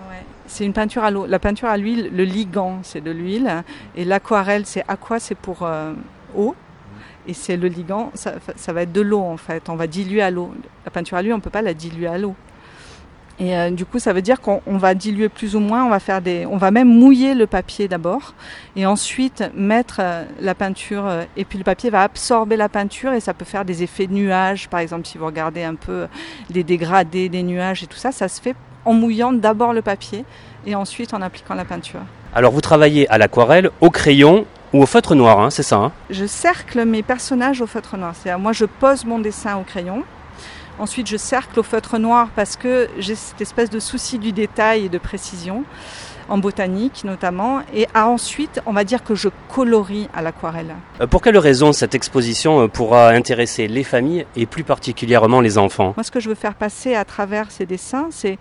C'est 0.45 0.63
une 0.63 0.73
peinture 0.73 1.03
à 1.03 1.09
l'eau. 1.09 1.25
La 1.25 1.39
peinture 1.39 1.69
à 1.69 1.75
l'huile, 1.77 2.11
le 2.13 2.23
ligand, 2.23 2.77
c'est 2.83 3.01
de 3.01 3.09
l'huile. 3.09 3.63
Et 3.95 4.05
l'aquarelle, 4.05 4.67
c'est 4.67 4.83
aqua, 4.87 5.19
c'est 5.19 5.33
pour 5.33 5.63
euh, 5.63 5.93
Et 7.27 7.33
c'est 7.33 7.57
le 7.57 7.67
ligand, 7.67 8.11
ça, 8.13 8.33
va 8.73 8.83
être 8.83 8.91
de 8.91 9.01
l'eau 9.01 9.21
en 9.21 9.37
fait. 9.37 9.67
On 9.69 9.75
va 9.75 9.87
diluer 9.87 10.21
à 10.21 10.29
l'eau. 10.29 10.51
La 10.85 10.91
peinture 10.91 11.17
à 11.17 11.21
l'huile, 11.21 11.33
on 11.33 11.39
peut 11.39 11.49
pas 11.49 11.63
la 11.63 11.73
diluer 11.73 12.07
à 12.07 12.17
l'eau. 12.17 12.35
Et 13.37 13.57
euh, 13.57 13.69
du 13.69 13.83
coup, 13.85 13.99
ça 13.99 14.13
veut 14.13 14.21
dire 14.21 14.39
qu'on 14.39 14.61
on 14.65 14.77
va 14.77 14.93
diluer 14.93 15.27
plus 15.27 15.55
ou 15.55 15.59
moins. 15.59 15.83
On 15.85 15.89
va 15.89 15.99
faire 15.99 16.21
des, 16.21 16.45
on 16.45 16.57
va 16.57 16.71
même 16.71 16.87
mouiller 16.87 17.33
le 17.33 17.47
papier 17.47 17.87
d'abord, 17.87 18.33
et 18.75 18.85
ensuite 18.85 19.43
mettre 19.55 19.97
euh, 19.99 20.23
la 20.39 20.55
peinture. 20.55 21.05
euh, 21.05 21.23
et 21.35 21.43
puis 21.43 21.57
le 21.57 21.63
papier 21.63 21.89
va 21.89 22.03
absorber 22.03 22.55
la 22.55 22.69
peinture 22.69 23.11
et 23.11 23.19
ça 23.19 23.33
peut 23.33 23.43
faire 23.43 23.65
des 23.65 23.83
effets 23.83 24.07
de 24.07 24.13
nuages. 24.13 24.69
Par 24.69 24.79
exemple, 24.79 25.05
si 25.05 25.17
vous 25.17 25.25
regardez 25.25 25.63
un 25.63 25.75
peu 25.75 26.07
des 26.49 26.63
dégradés, 26.63 27.27
des 27.27 27.43
nuages 27.43 27.83
et 27.83 27.87
tout 27.87 27.97
ça, 27.97 28.11
ça 28.11 28.27
se 28.27 28.39
fait 28.39 28.55
en 28.85 28.93
mouillant 28.93 29.33
d'abord 29.33 29.73
le 29.73 29.81
papier 29.81 30.23
et 30.65 30.75
ensuite 30.75 31.13
en 31.13 31.21
appliquant 31.21 31.55
la 31.55 31.65
peinture. 31.65 32.01
Alors 32.33 32.51
vous 32.51 32.61
travaillez 32.61 33.09
à 33.09 33.17
l'aquarelle, 33.17 33.69
au 33.81 33.89
crayon 33.89 34.45
ou 34.75 34.83
au 34.83 34.85
feutre 34.85 35.15
noir, 35.15 35.39
hein, 35.39 35.49
c'est 35.49 35.63
ça 35.63 35.77
hein 35.77 35.91
Je 36.09 36.25
cercle 36.25 36.83
mes 36.83 37.01
personnages 37.01 37.61
au 37.61 37.67
feutre 37.67 37.95
noir. 37.95 38.13
C'est-à-dire, 38.13 38.39
moi, 38.39 38.51
je 38.51 38.65
pose 38.65 39.05
mon 39.05 39.19
dessin 39.19 39.55
au 39.57 39.63
crayon. 39.63 40.03
Ensuite, 40.79 41.07
je 41.07 41.15
cercle 41.15 41.57
au 41.61 41.63
feutre 41.63 41.97
noir 41.97 42.27
parce 42.35 42.57
que 42.57 42.89
j'ai 42.99 43.15
cette 43.15 43.39
espèce 43.39 43.69
de 43.69 43.79
souci 43.79 44.19
du 44.19 44.33
détail 44.33 44.85
et 44.85 44.89
de 44.89 44.97
précision. 44.97 45.63
en 46.27 46.39
botanique 46.39 47.03
notamment. 47.05 47.61
Et 47.73 47.87
ensuite, 47.95 48.59
on 48.65 48.73
va 48.73 48.83
dire 48.83 49.03
que 49.03 49.13
je 49.15 49.29
colorie 49.53 50.09
à 50.13 50.21
l'aquarelle. 50.21 50.73
Euh, 50.99 51.07
Pour 51.07 51.21
quelle 51.21 51.37
raison 51.37 51.71
cette 51.71 51.93
exposition 51.93 52.61
euh, 52.61 52.67
pourra 52.67 53.09
intéresser 53.09 53.67
les 53.67 53.83
familles 53.83 54.25
et 54.35 54.47
plus 54.47 54.63
particulièrement 54.63 55.39
les 55.39 55.57
enfants? 55.59 55.93
Moi, 55.95 56.03
ce 56.03 56.11
que 56.11 56.19
je 56.19 56.27
veux 56.27 56.35
faire 56.35 56.55
passer 56.55 56.95
à 56.95 57.05
travers 57.05 57.51
ces 57.51 57.67
dessins, 57.67 58.07
c'est 58.09 58.39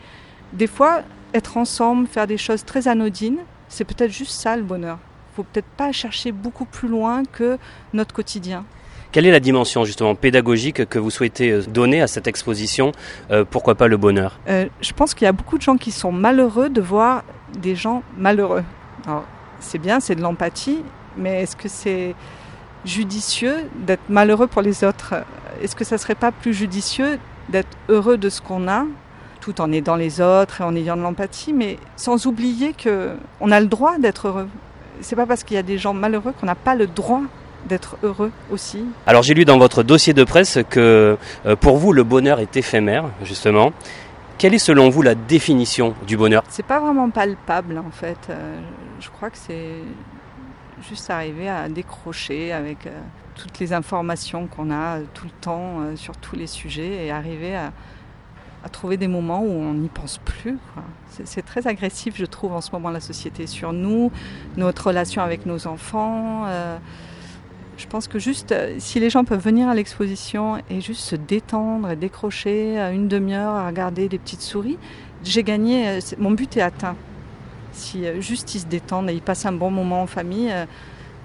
des 0.54 0.66
fois 0.66 1.02
être 1.34 1.58
ensemble, 1.58 2.06
faire 2.06 2.26
des 2.26 2.38
choses 2.38 2.64
très 2.64 2.88
anodines. 2.88 3.40
C'est 3.68 3.84
peut-être 3.84 4.12
juste 4.12 4.32
ça 4.32 4.56
le 4.56 4.62
bonheur. 4.62 4.98
Il 5.34 5.38
faut 5.38 5.46
peut-être 5.52 5.66
pas 5.76 5.90
chercher 5.90 6.30
beaucoup 6.30 6.64
plus 6.64 6.86
loin 6.86 7.24
que 7.24 7.58
notre 7.92 8.14
quotidien. 8.14 8.64
Quelle 9.10 9.26
est 9.26 9.32
la 9.32 9.40
dimension 9.40 9.84
justement 9.84 10.14
pédagogique 10.14 10.88
que 10.88 10.96
vous 11.00 11.10
souhaitez 11.10 11.50
euh, 11.50 11.62
donner 11.62 12.00
à 12.00 12.06
cette 12.06 12.28
exposition 12.28 12.92
euh, 13.32 13.44
Pourquoi 13.44 13.74
pas 13.74 13.88
le 13.88 13.96
bonheur? 13.96 14.38
Euh, 14.48 14.66
je 14.80 14.92
pense 14.92 15.12
qu'il 15.12 15.24
y 15.24 15.28
a 15.28 15.32
beaucoup 15.32 15.58
de 15.58 15.62
gens 15.62 15.76
qui 15.76 15.90
sont 15.90 16.12
malheureux 16.12 16.68
de 16.68 16.80
voir 16.80 17.24
des 17.58 17.74
gens 17.74 18.04
malheureux. 18.16 18.62
Alors, 19.08 19.24
c'est 19.58 19.78
bien, 19.78 19.98
c'est 19.98 20.14
de 20.14 20.20
l'empathie, 20.20 20.84
mais 21.16 21.42
est-ce 21.42 21.56
que 21.56 21.68
c'est 21.68 22.14
judicieux 22.84 23.68
d'être 23.74 24.08
malheureux 24.08 24.46
pour 24.46 24.62
les 24.62 24.84
autres? 24.84 25.14
Est-ce 25.60 25.74
que 25.74 25.84
ça 25.84 25.98
serait 25.98 26.14
pas 26.14 26.30
plus 26.30 26.54
judicieux 26.54 27.18
d'être 27.48 27.76
heureux 27.88 28.18
de 28.18 28.28
ce 28.28 28.40
qu'on 28.40 28.68
a, 28.68 28.84
tout 29.40 29.60
en 29.60 29.72
aidant 29.72 29.96
les 29.96 30.20
autres 30.20 30.60
et 30.60 30.64
en 30.64 30.76
ayant 30.76 30.96
de 30.96 31.02
l'empathie, 31.02 31.52
mais 31.52 31.78
sans 31.96 32.26
oublier 32.26 32.72
que 32.72 33.16
on 33.40 33.50
a 33.50 33.58
le 33.58 33.66
droit 33.66 33.98
d'être 33.98 34.28
heureux. 34.28 34.48
C'est 35.00 35.16
pas 35.16 35.26
parce 35.26 35.44
qu'il 35.44 35.54
y 35.56 35.58
a 35.58 35.62
des 35.62 35.78
gens 35.78 35.94
malheureux 35.94 36.32
qu'on 36.38 36.46
n'a 36.46 36.54
pas 36.54 36.74
le 36.74 36.86
droit 36.86 37.22
d'être 37.66 37.96
heureux 38.02 38.32
aussi. 38.50 38.84
Alors 39.06 39.22
j'ai 39.22 39.34
lu 39.34 39.44
dans 39.44 39.58
votre 39.58 39.82
dossier 39.82 40.12
de 40.12 40.24
presse 40.24 40.58
que 40.68 41.16
euh, 41.46 41.56
pour 41.56 41.78
vous 41.78 41.92
le 41.92 42.04
bonheur 42.04 42.40
est 42.40 42.56
éphémère 42.56 43.06
justement. 43.22 43.72
Quelle 44.36 44.54
est 44.54 44.58
selon 44.58 44.90
vous 44.90 45.02
la 45.02 45.14
définition 45.14 45.94
du 46.06 46.16
bonheur? 46.16 46.42
C'est 46.48 46.66
pas 46.66 46.80
vraiment 46.80 47.08
palpable 47.08 47.78
en 47.78 47.90
fait. 47.90 48.18
Euh, 48.28 48.58
je 49.00 49.08
crois 49.08 49.30
que 49.30 49.38
c'est 49.38 49.76
juste 50.88 51.08
arriver 51.08 51.48
à 51.48 51.68
décrocher 51.68 52.52
avec 52.52 52.86
euh, 52.86 52.90
toutes 53.36 53.58
les 53.60 53.72
informations 53.72 54.46
qu'on 54.46 54.70
a 54.70 54.98
tout 55.14 55.26
le 55.26 55.40
temps 55.40 55.78
sur 55.96 56.16
tous 56.16 56.36
les 56.36 56.46
sujets 56.46 57.06
et 57.06 57.10
arriver 57.10 57.56
à, 57.56 57.72
à 58.64 58.68
trouver 58.70 58.96
des 58.96 59.08
moments 59.08 59.42
où 59.42 59.50
on 59.50 59.74
n'y 59.74 59.88
pense 59.88 60.18
plus. 60.24 60.56
C'est 61.24 61.44
très 61.44 61.66
agressif, 61.66 62.14
je 62.16 62.24
trouve, 62.24 62.52
en 62.52 62.62
ce 62.62 62.72
moment, 62.72 62.90
la 62.90 63.00
société 63.00 63.46
sur 63.46 63.72
nous, 63.72 64.10
notre 64.56 64.88
relation 64.88 65.22
avec 65.22 65.46
nos 65.46 65.66
enfants. 65.66 66.46
euh, 66.46 66.78
je 67.76 67.86
pense 67.86 68.08
que 68.08 68.18
juste, 68.18 68.52
euh, 68.52 68.76
si 68.78 69.00
les 69.00 69.10
gens 69.10 69.24
peuvent 69.24 69.42
venir 69.42 69.68
à 69.68 69.74
l'exposition 69.74 70.62
et 70.70 70.80
juste 70.80 71.02
se 71.02 71.16
détendre 71.16 71.90
et 71.90 71.96
décrocher 71.96 72.80
euh, 72.80 72.92
une 72.92 73.08
demi-heure 73.08 73.52
à 73.52 73.66
regarder 73.66 74.08
des 74.08 74.18
petites 74.18 74.40
souris, 74.40 74.78
j'ai 75.22 75.42
gagné, 75.42 75.98
mon 76.18 76.30
but 76.30 76.56
est 76.56 76.62
atteint. 76.62 76.96
Si 77.72 78.04
juste 78.20 78.54
ils 78.54 78.60
se 78.60 78.66
détendent 78.66 79.10
et 79.10 79.14
ils 79.14 79.22
passent 79.22 79.46
un 79.46 79.52
bon 79.52 79.70
moment 79.70 80.02
en 80.02 80.06
famille, 80.06 80.52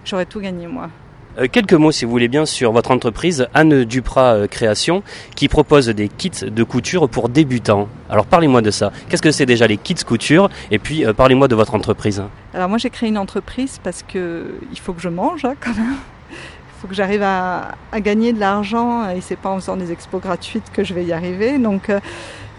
j'aurais 0.06 0.26
tout 0.26 0.40
gagné 0.40 0.68
moi. 0.68 0.90
Euh, 1.38 1.48
Quelques 1.52 1.74
mots 1.74 1.92
si 1.92 2.06
vous 2.06 2.12
voulez 2.12 2.28
bien 2.28 2.46
sur 2.46 2.72
votre 2.72 2.92
entreprise 2.92 3.48
Anne 3.54 3.84
Duprat 3.84 4.34
euh, 4.34 4.48
Création 4.48 5.04
qui 5.36 5.48
propose 5.48 5.88
des 5.88 6.10
kits 6.10 6.32
de 6.32 6.64
couture 6.64 7.08
pour 7.08 7.30
débutants. 7.30 7.88
Alors 8.10 8.26
parlez-moi 8.26 8.62
de 8.62 8.72
ça. 8.72 8.92
Qu'est-ce 9.10 9.22
que 9.22 9.32
c'est 9.32 9.46
déjà 9.46 9.68
les 9.68 9.78
kits 9.78 9.96
couture? 9.96 10.50
Et 10.72 10.80
puis 10.80 11.06
euh, 11.06 11.14
parlez-moi 11.14 11.48
de 11.48 11.56
votre 11.56 11.76
entreprise. 11.76 12.24
Alors 12.54 12.68
moi 12.68 12.80
j'ai 12.80 12.90
créé 12.90 13.10
une 13.10 13.18
entreprise 13.18 13.80
parce 13.84 14.04
que 14.04 14.56
il 14.72 14.80
faut 14.80 14.94
que 14.94 15.02
je 15.02 15.10
mange 15.10 15.46
hein, 15.46 15.54
quand 15.60 15.76
même. 15.76 15.96
Il 16.32 16.82
faut 16.82 16.88
que 16.88 16.96
j'arrive 16.96 17.24
à, 17.24 17.76
gagner 17.98 18.34
de 18.34 18.40
l'argent 18.40 19.10
et 19.10 19.20
c'est 19.22 19.36
pas 19.36 19.50
en 19.50 19.60
faisant 19.60 19.76
des 19.76 19.92
expos 19.92 20.22
gratuites 20.22 20.72
que 20.72 20.84
je 20.84 20.94
vais 20.94 21.04
y 21.04 21.12
arriver. 21.12 21.58
Donc 21.60 21.92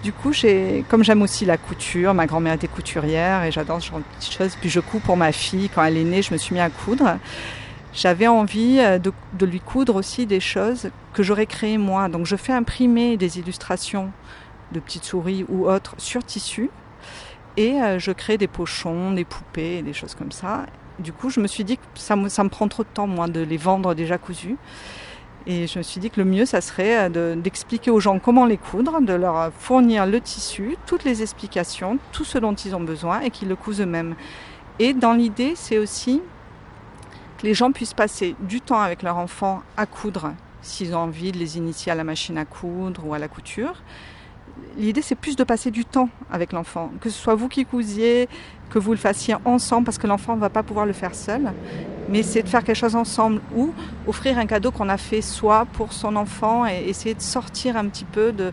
du 0.05 0.13
coup, 0.13 0.33
comme 0.91 1.03
j'aime 1.03 1.23
aussi 1.23 1.47
la 1.47 1.57
couture, 1.57 2.13
ma 2.13 2.27
grand-mère 2.27 2.53
était 2.53 2.69
couturière 2.69 3.45
et 3.45 3.51
j'adore 3.51 3.81
ce 3.81 3.89
genre 3.89 4.01
de 4.01 4.05
petites 4.19 4.35
choses. 4.35 4.57
Puis 4.61 4.69
je 4.69 4.81
couds 4.81 5.01
pour 5.01 5.17
ma 5.17 5.33
fille. 5.33 5.71
Quand 5.75 5.83
elle 5.83 5.97
est 5.97 6.05
née, 6.05 6.21
je 6.21 6.35
me 6.35 6.39
suis 6.39 6.55
mis 6.55 6.61
à 6.61 6.69
coudre. 6.69 7.17
J'avais 7.93 8.29
envie 8.29 8.79
euh, 8.79 8.99
de, 8.99 9.47
lui 9.47 9.61
coudre 9.61 9.97
aussi 9.97 10.27
des 10.27 10.41
choses 10.41 10.91
que 11.13 11.23
j'aurais 11.23 11.47
créées 11.47 11.79
moi. 11.79 12.09
Donc 12.09 12.25
je 12.27 12.37
fais 12.37 12.53
imprimer 12.53 13.17
des 13.17 13.39
illustrations 13.39 14.13
de 14.73 14.79
petites 14.79 15.05
souris 15.05 15.45
ou 15.49 15.69
autres 15.69 15.95
sur 15.99 16.23
tissu. 16.23 16.71
Et 17.57 17.83
euh, 17.83 17.99
je 17.99 18.13
crée 18.13 18.39
des 18.39 18.47
pochons, 18.47 19.11
des 19.11 19.25
poupées, 19.25 19.83
des 19.83 19.93
choses 19.93 20.15
comme 20.15 20.31
ça. 20.31 20.67
Du 21.01 21.13
coup, 21.13 21.31
je 21.31 21.41
me 21.41 21.49
suis 21.49 21.65
dit 21.65 21.79
que 21.79 21.83
ça 21.95 22.15
me, 22.15 22.49
prend 22.49 22.69
trop 22.69 22.85
de 22.85 22.89
temps, 22.89 23.07
moi, 23.09 23.27
de 23.27 23.41
les 23.41 23.57
vendre 23.57 23.95
déjà 23.95 24.19
cousus. 24.19 24.57
Et 25.47 25.67
je 25.67 25.79
me 25.79 25.83
suis 25.83 26.01
dit 26.01 26.11
que 26.11 26.21
le 26.21 26.27
mieux, 26.27 26.45
ça 26.45 26.61
serait 26.61 27.07
euh, 27.07 27.09
de- 27.09 27.41
d'expliquer 27.41 27.91
aux 27.91 27.99
gens 27.99 28.21
comment 28.21 28.47
les 28.47 28.59
coudre, 28.59 29.01
de 29.01 29.15
leur 29.15 29.53
fournir 29.53 30.07
le 30.07 30.21
tissu, 30.21 30.77
toutes 30.87 31.03
les 31.03 31.23
explications, 31.23 31.99
tout 32.13 32.25
ce 32.25 32.39
dont 32.39 32.55
ils 32.55 32.77
ont 32.77 32.81
besoin 32.81 33.21
et 33.21 33.31
qu'ils 33.31 33.49
le 33.49 33.57
cousent 33.57 33.81
eux-mêmes. 33.81 34.15
Et 34.79 34.93
dans 34.93 35.13
l'idée, 35.13 35.55
c'est 35.57 35.79
aussi 35.79 36.23
que 37.41 37.47
les 37.47 37.55
gens 37.55 37.73
puissent 37.73 37.95
passer 37.95 38.37
du 38.41 38.61
temps 38.61 38.81
avec 38.81 39.03
leur 39.03 39.17
enfant 39.17 39.63
à 39.77 39.87
coudre, 39.87 40.33
s'ils 40.61 40.95
ont 40.95 40.99
envie 40.99 41.33
de 41.33 41.39
les 41.39 41.57
initier 41.57 41.91
à 41.91 41.95
la 41.95 42.05
machine 42.05 42.37
à 42.37 42.45
coudre 42.45 43.07
ou 43.07 43.15
à 43.15 43.19
la 43.19 43.29
couture. 43.29 43.83
L'idée, 44.77 45.01
c'est 45.01 45.15
plus 45.15 45.37
de 45.37 45.45
passer 45.45 45.71
du 45.71 45.85
temps 45.85 46.11
avec 46.31 46.53
l'enfant, 46.53 46.91
que 47.01 47.09
ce 47.09 47.19
soit 47.19 47.35
vous 47.35 47.49
qui 47.49 47.65
cousiez, 47.65 48.29
que 48.69 48.79
vous 48.79 48.91
le 48.91 48.99
fassiez 48.99 49.37
ensemble, 49.47 49.85
parce 49.85 49.97
que 49.97 50.07
l'enfant 50.07 50.37
ne 50.37 50.41
va 50.41 50.51
pas 50.51 50.63
pouvoir 50.63 50.85
le 50.85 50.93
faire 50.93 51.15
seul, 51.15 51.53
mais 52.11 52.23
c'est 52.23 52.43
de 52.43 52.49
faire 52.49 52.63
quelque 52.63 52.77
chose 52.77 52.95
ensemble 52.95 53.41
ou 53.57 53.73
offrir 54.07 54.39
un 54.39 54.47
cadeau 54.47 54.71
qu'on 54.71 54.91
a 54.91 54.99
fait 54.99 55.23
soi 55.23 55.67
pour 55.73 55.95
son 55.95 56.17
enfant 56.17 56.67
et 56.67 56.89
essayer 56.89 57.15
de 57.15 57.23
sortir 57.23 57.77
un 57.77 57.87
petit 57.87 58.05
peu 58.05 58.33
de 58.33 58.53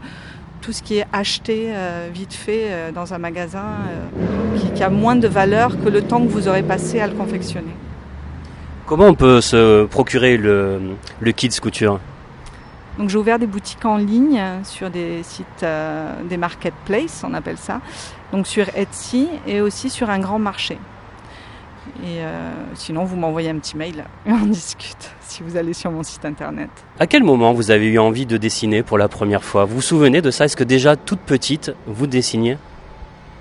tout 0.62 0.71
ce 0.71 0.82
qui 0.82 0.97
est 0.97 1.08
acheté 1.12 1.67
euh, 1.69 2.10
vite 2.12 2.34
fait 2.34 2.67
euh, 2.69 2.91
dans 2.91 3.13
un 3.13 3.17
magasin 3.17 3.65
euh, 3.89 4.58
qui, 4.58 4.71
qui 4.71 4.84
a 4.84 4.89
moins 4.89 5.15
de 5.15 5.28
valeur 5.28 5.80
que 5.84 5.89
le 5.89 6.02
temps 6.02 6.21
que 6.21 6.32
vous 6.32 6.47
aurez 6.47 6.63
passé 6.63 7.00
à 7.00 7.08
le 7.08 7.13
confectionner. 7.13 7.73
Comment 8.88 9.08
on 9.08 9.15
peut 9.15 9.41
se 9.41 9.84
procurer 9.84 10.38
le, 10.38 10.80
le 11.19 11.32
kits 11.34 11.50
couture 11.62 12.00
Donc 12.97 13.10
j'ai 13.10 13.17
ouvert 13.17 13.38
des 13.38 13.45
boutiques 13.45 13.84
en 13.84 13.97
ligne 13.97 14.41
sur 14.63 14.89
des 14.89 15.23
sites, 15.23 15.45
euh, 15.63 16.13
des 16.23 16.38
marketplaces, 16.38 17.26
on 17.28 17.34
appelle 17.34 17.58
ça. 17.58 17.82
Donc 18.32 18.47
sur 18.47 18.65
Etsy 18.78 19.28
et 19.45 19.60
aussi 19.60 19.89
sur 19.89 20.10
un 20.10 20.19
grand 20.19 20.39
marché. 20.39 20.78
Et 22.02 22.21
euh, 22.21 22.50
sinon, 22.76 23.04
vous 23.04 23.17
m'envoyez 23.17 23.50
un 23.50 23.58
petit 23.58 23.76
mail 23.76 24.06
et 24.26 24.32
on 24.32 24.45
discute 24.45 25.12
si 25.19 25.43
vous 25.43 25.58
allez 25.58 25.73
sur 25.73 25.91
mon 25.91 26.04
site 26.04 26.23
internet. 26.23 26.69
À 26.97 27.08
quel 27.08 27.26
moment 27.26 27.52
vous 27.52 27.71
avez 27.71 27.88
eu 27.88 28.00
envie 28.00 28.26
de 28.26 28.38
dessiner 28.38 28.84
pour 28.84 28.97
la 28.97 29.10
première 29.10 29.43
fois? 29.43 29.65
Vous 29.65 29.76
vous 29.76 29.82
souvenez 29.82 30.21
de 30.21 30.32
ça? 30.32 30.45
Est-ce 30.45 30.56
que 30.56 30.63
déjà 30.63 30.95
toute 30.95 31.19
petite, 31.19 31.76
vous 31.88 32.08
dessiniez? 32.08 32.58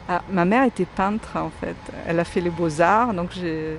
Ah, 0.09 0.23
ma 0.29 0.45
mère 0.45 0.65
était 0.65 0.87
peintre 0.87 1.37
en 1.37 1.53
fait. 1.61 1.77
Elle 2.05 2.19
a 2.19 2.25
fait 2.25 2.41
les 2.41 2.51
beaux-arts, 2.51 3.15
donc 3.15 3.31
j'ai 3.33 3.77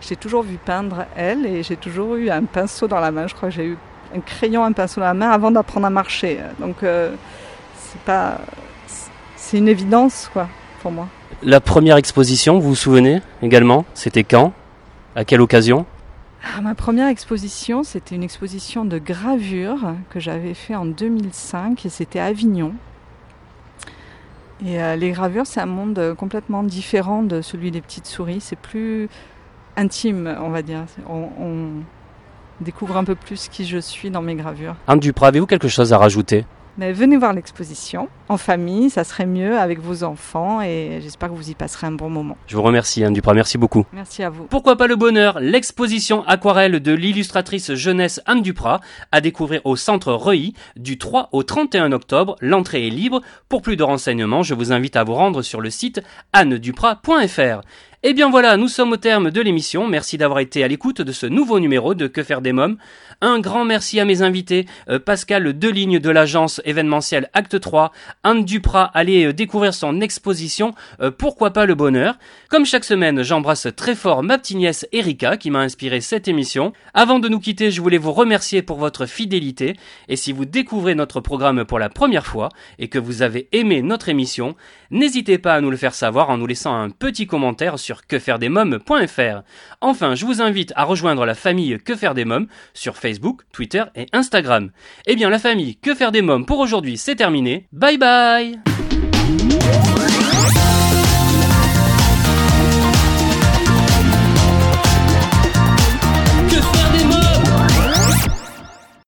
j'ai 0.00 0.16
toujours 0.16 0.42
vu 0.42 0.56
peindre 0.56 1.06
elle 1.16 1.46
et 1.46 1.62
j'ai 1.62 1.76
toujours 1.76 2.16
eu 2.16 2.30
un 2.30 2.44
pinceau 2.44 2.88
dans 2.88 3.00
la 3.00 3.10
main. 3.10 3.26
Je 3.26 3.34
crois 3.34 3.48
que 3.48 3.54
j'ai 3.54 3.66
eu 3.66 3.78
un 4.14 4.20
crayon, 4.20 4.64
un 4.64 4.72
pinceau 4.72 5.00
dans 5.00 5.06
la 5.06 5.14
main 5.14 5.30
avant 5.30 5.50
d'apprendre 5.50 5.86
à 5.86 5.90
marcher. 5.90 6.38
Donc 6.60 6.82
euh, 6.82 7.14
c'est 7.76 8.00
pas, 8.02 8.38
c'est 9.36 9.58
une 9.58 9.68
évidence 9.68 10.30
quoi 10.32 10.48
pour 10.80 10.92
moi. 10.92 11.08
La 11.42 11.60
première 11.60 11.96
exposition, 11.96 12.58
vous 12.58 12.70
vous 12.70 12.74
souvenez 12.74 13.20
également 13.42 13.84
C'était 13.94 14.24
quand? 14.24 14.52
À 15.14 15.24
quelle 15.24 15.40
occasion? 15.40 15.86
Ah, 16.44 16.60
ma 16.60 16.74
première 16.74 17.08
exposition, 17.08 17.82
c'était 17.82 18.14
une 18.14 18.22
exposition 18.22 18.84
de 18.84 18.98
gravure 18.98 19.94
que 20.10 20.20
j'avais 20.20 20.54
fait 20.54 20.76
en 20.76 20.86
2005 20.86 21.84
et 21.84 21.88
c'était 21.88 22.20
à 22.20 22.26
Avignon. 22.26 22.72
Et 24.64 24.80
euh, 24.80 24.96
les 24.96 25.10
gravures, 25.10 25.46
c'est 25.46 25.60
un 25.60 25.66
monde 25.66 25.98
euh, 25.98 26.14
complètement 26.14 26.62
différent 26.62 27.22
de 27.22 27.42
celui 27.42 27.70
des 27.70 27.80
petites 27.80 28.06
souris. 28.06 28.40
C'est 28.40 28.58
plus 28.58 29.08
intime, 29.78 30.36
on 30.40 30.50
va 30.50 30.62
dire. 30.62 30.84
On, 31.08 31.28
on 31.40 31.68
découvre 32.60 32.96
un 32.96 33.04
peu 33.04 33.14
plus 33.14 33.48
qui 33.48 33.64
je 33.64 33.78
suis 33.78 34.10
dans 34.10 34.22
mes 34.22 34.34
gravures. 34.34 34.74
Anne 34.86 35.00
Duprat, 35.00 35.28
avez-vous 35.28 35.46
quelque 35.46 35.68
chose 35.68 35.92
à 35.92 35.98
rajouter? 35.98 36.44
Mais 36.76 36.92
venez 36.92 37.16
voir 37.16 37.32
l'exposition 37.32 38.08
en 38.28 38.36
famille, 38.36 38.88
ça 38.88 39.02
serait 39.02 39.26
mieux 39.26 39.58
avec 39.58 39.80
vos 39.80 40.04
enfants 40.04 40.62
et 40.62 41.00
j'espère 41.02 41.28
que 41.28 41.34
vous 41.34 41.50
y 41.50 41.54
passerez 41.54 41.88
un 41.88 41.92
bon 41.92 42.08
moment. 42.08 42.36
Je 42.46 42.54
vous 42.54 42.62
remercie 42.62 43.02
Anne 43.02 43.14
Duprat, 43.14 43.34
merci 43.34 43.58
beaucoup. 43.58 43.84
Merci 43.92 44.22
à 44.22 44.30
vous. 44.30 44.44
Pourquoi 44.44 44.76
pas 44.76 44.86
le 44.86 44.94
bonheur? 44.94 45.40
L'exposition 45.40 46.24
aquarelle 46.28 46.78
de 46.78 46.92
l'illustratrice 46.92 47.74
jeunesse 47.74 48.20
Anne 48.26 48.42
Duprat 48.42 48.80
à 49.10 49.20
découvrir 49.20 49.60
au 49.64 49.74
centre 49.74 50.12
Reuilly 50.12 50.54
du 50.76 50.98
3 50.98 51.30
au 51.32 51.42
31 51.42 51.90
octobre. 51.90 52.36
L'entrée 52.40 52.86
est 52.86 52.90
libre. 52.90 53.22
Pour 53.48 53.60
plus 53.60 53.74
de 53.74 53.82
renseignements, 53.82 54.44
je 54.44 54.54
vous 54.54 54.70
invite 54.70 54.94
à 54.94 55.02
vous 55.02 55.14
rendre 55.14 55.42
sur 55.42 55.60
le 55.60 55.70
site 55.70 56.00
anneduprat.fr. 56.32 57.62
Et 58.04 58.14
bien 58.14 58.30
voilà, 58.30 58.56
nous 58.56 58.68
sommes 58.68 58.92
au 58.92 58.96
terme 58.96 59.32
de 59.32 59.40
l'émission. 59.40 59.88
Merci 59.88 60.18
d'avoir 60.18 60.38
été 60.38 60.62
à 60.62 60.68
l'écoute 60.68 61.02
de 61.02 61.10
ce 61.10 61.26
nouveau 61.26 61.58
numéro 61.58 61.94
de 61.94 62.06
Que 62.06 62.22
faire 62.22 62.40
des 62.40 62.52
mômes. 62.52 62.76
Un 63.20 63.40
grand 63.40 63.64
merci 63.64 63.98
à 63.98 64.04
mes 64.04 64.22
invités, 64.22 64.66
euh, 64.88 65.00
Pascal 65.00 65.58
Deligne 65.58 65.98
de 65.98 66.08
l'agence 66.08 66.60
événementielle 66.64 67.28
Acte 67.32 67.58
3, 67.58 67.90
Anne 68.22 68.44
Duprat, 68.44 68.92
allez 68.94 69.26
euh, 69.26 69.32
découvrir 69.32 69.74
son 69.74 70.00
exposition 70.00 70.76
euh, 71.00 71.10
Pourquoi 71.10 71.50
pas 71.50 71.66
le 71.66 71.74
bonheur. 71.74 72.14
Comme 72.48 72.64
chaque 72.64 72.84
semaine, 72.84 73.22
j'embrasse 73.22 73.68
très 73.76 73.94
fort 73.94 74.22
ma 74.22 74.38
petite 74.38 74.56
nièce 74.56 74.86
Erika 74.92 75.36
qui 75.36 75.50
m'a 75.50 75.58
inspiré 75.58 76.00
cette 76.00 76.28
émission. 76.28 76.72
Avant 76.94 77.18
de 77.18 77.28
nous 77.28 77.40
quitter, 77.40 77.70
je 77.70 77.82
voulais 77.82 77.98
vous 77.98 78.12
remercier 78.12 78.62
pour 78.62 78.78
votre 78.78 79.04
fidélité 79.04 79.74
et 80.08 80.16
si 80.16 80.32
vous 80.32 80.46
découvrez 80.46 80.94
notre 80.94 81.20
programme 81.20 81.66
pour 81.66 81.78
la 81.78 81.90
première 81.90 82.24
fois 82.24 82.48
et 82.78 82.88
que 82.88 82.98
vous 82.98 83.20
avez 83.20 83.48
aimé 83.52 83.82
notre 83.82 84.08
émission, 84.08 84.56
n'hésitez 84.90 85.36
pas 85.36 85.56
à 85.56 85.60
nous 85.60 85.70
le 85.70 85.76
faire 85.76 85.92
savoir 85.92 86.30
en 86.30 86.38
nous 86.38 86.46
laissant 86.46 86.74
un 86.74 86.88
petit 86.88 87.26
commentaire 87.26 87.78
sur 87.78 88.06
quefairedesmoms.fr. 88.06 89.42
Enfin, 89.82 90.14
je 90.14 90.24
vous 90.24 90.40
invite 90.40 90.72
à 90.74 90.84
rejoindre 90.84 91.26
la 91.26 91.34
famille 91.34 91.78
Que 91.84 91.96
faire 91.96 92.14
des 92.14 92.24
mômes 92.24 92.46
sur 92.72 92.96
Facebook, 92.96 93.42
Twitter 93.52 93.84
et 93.94 94.06
Instagram. 94.14 94.70
Eh 95.04 95.16
bien, 95.16 95.28
la 95.28 95.38
famille 95.38 95.76
Que 95.76 95.94
faire 95.94 96.12
des 96.12 96.22
mômes 96.22 96.46
pour 96.46 96.60
aujourd'hui, 96.60 96.96
c'est 96.96 97.16
terminé. 97.16 97.66
Bye 97.72 97.98
bye 97.98 98.58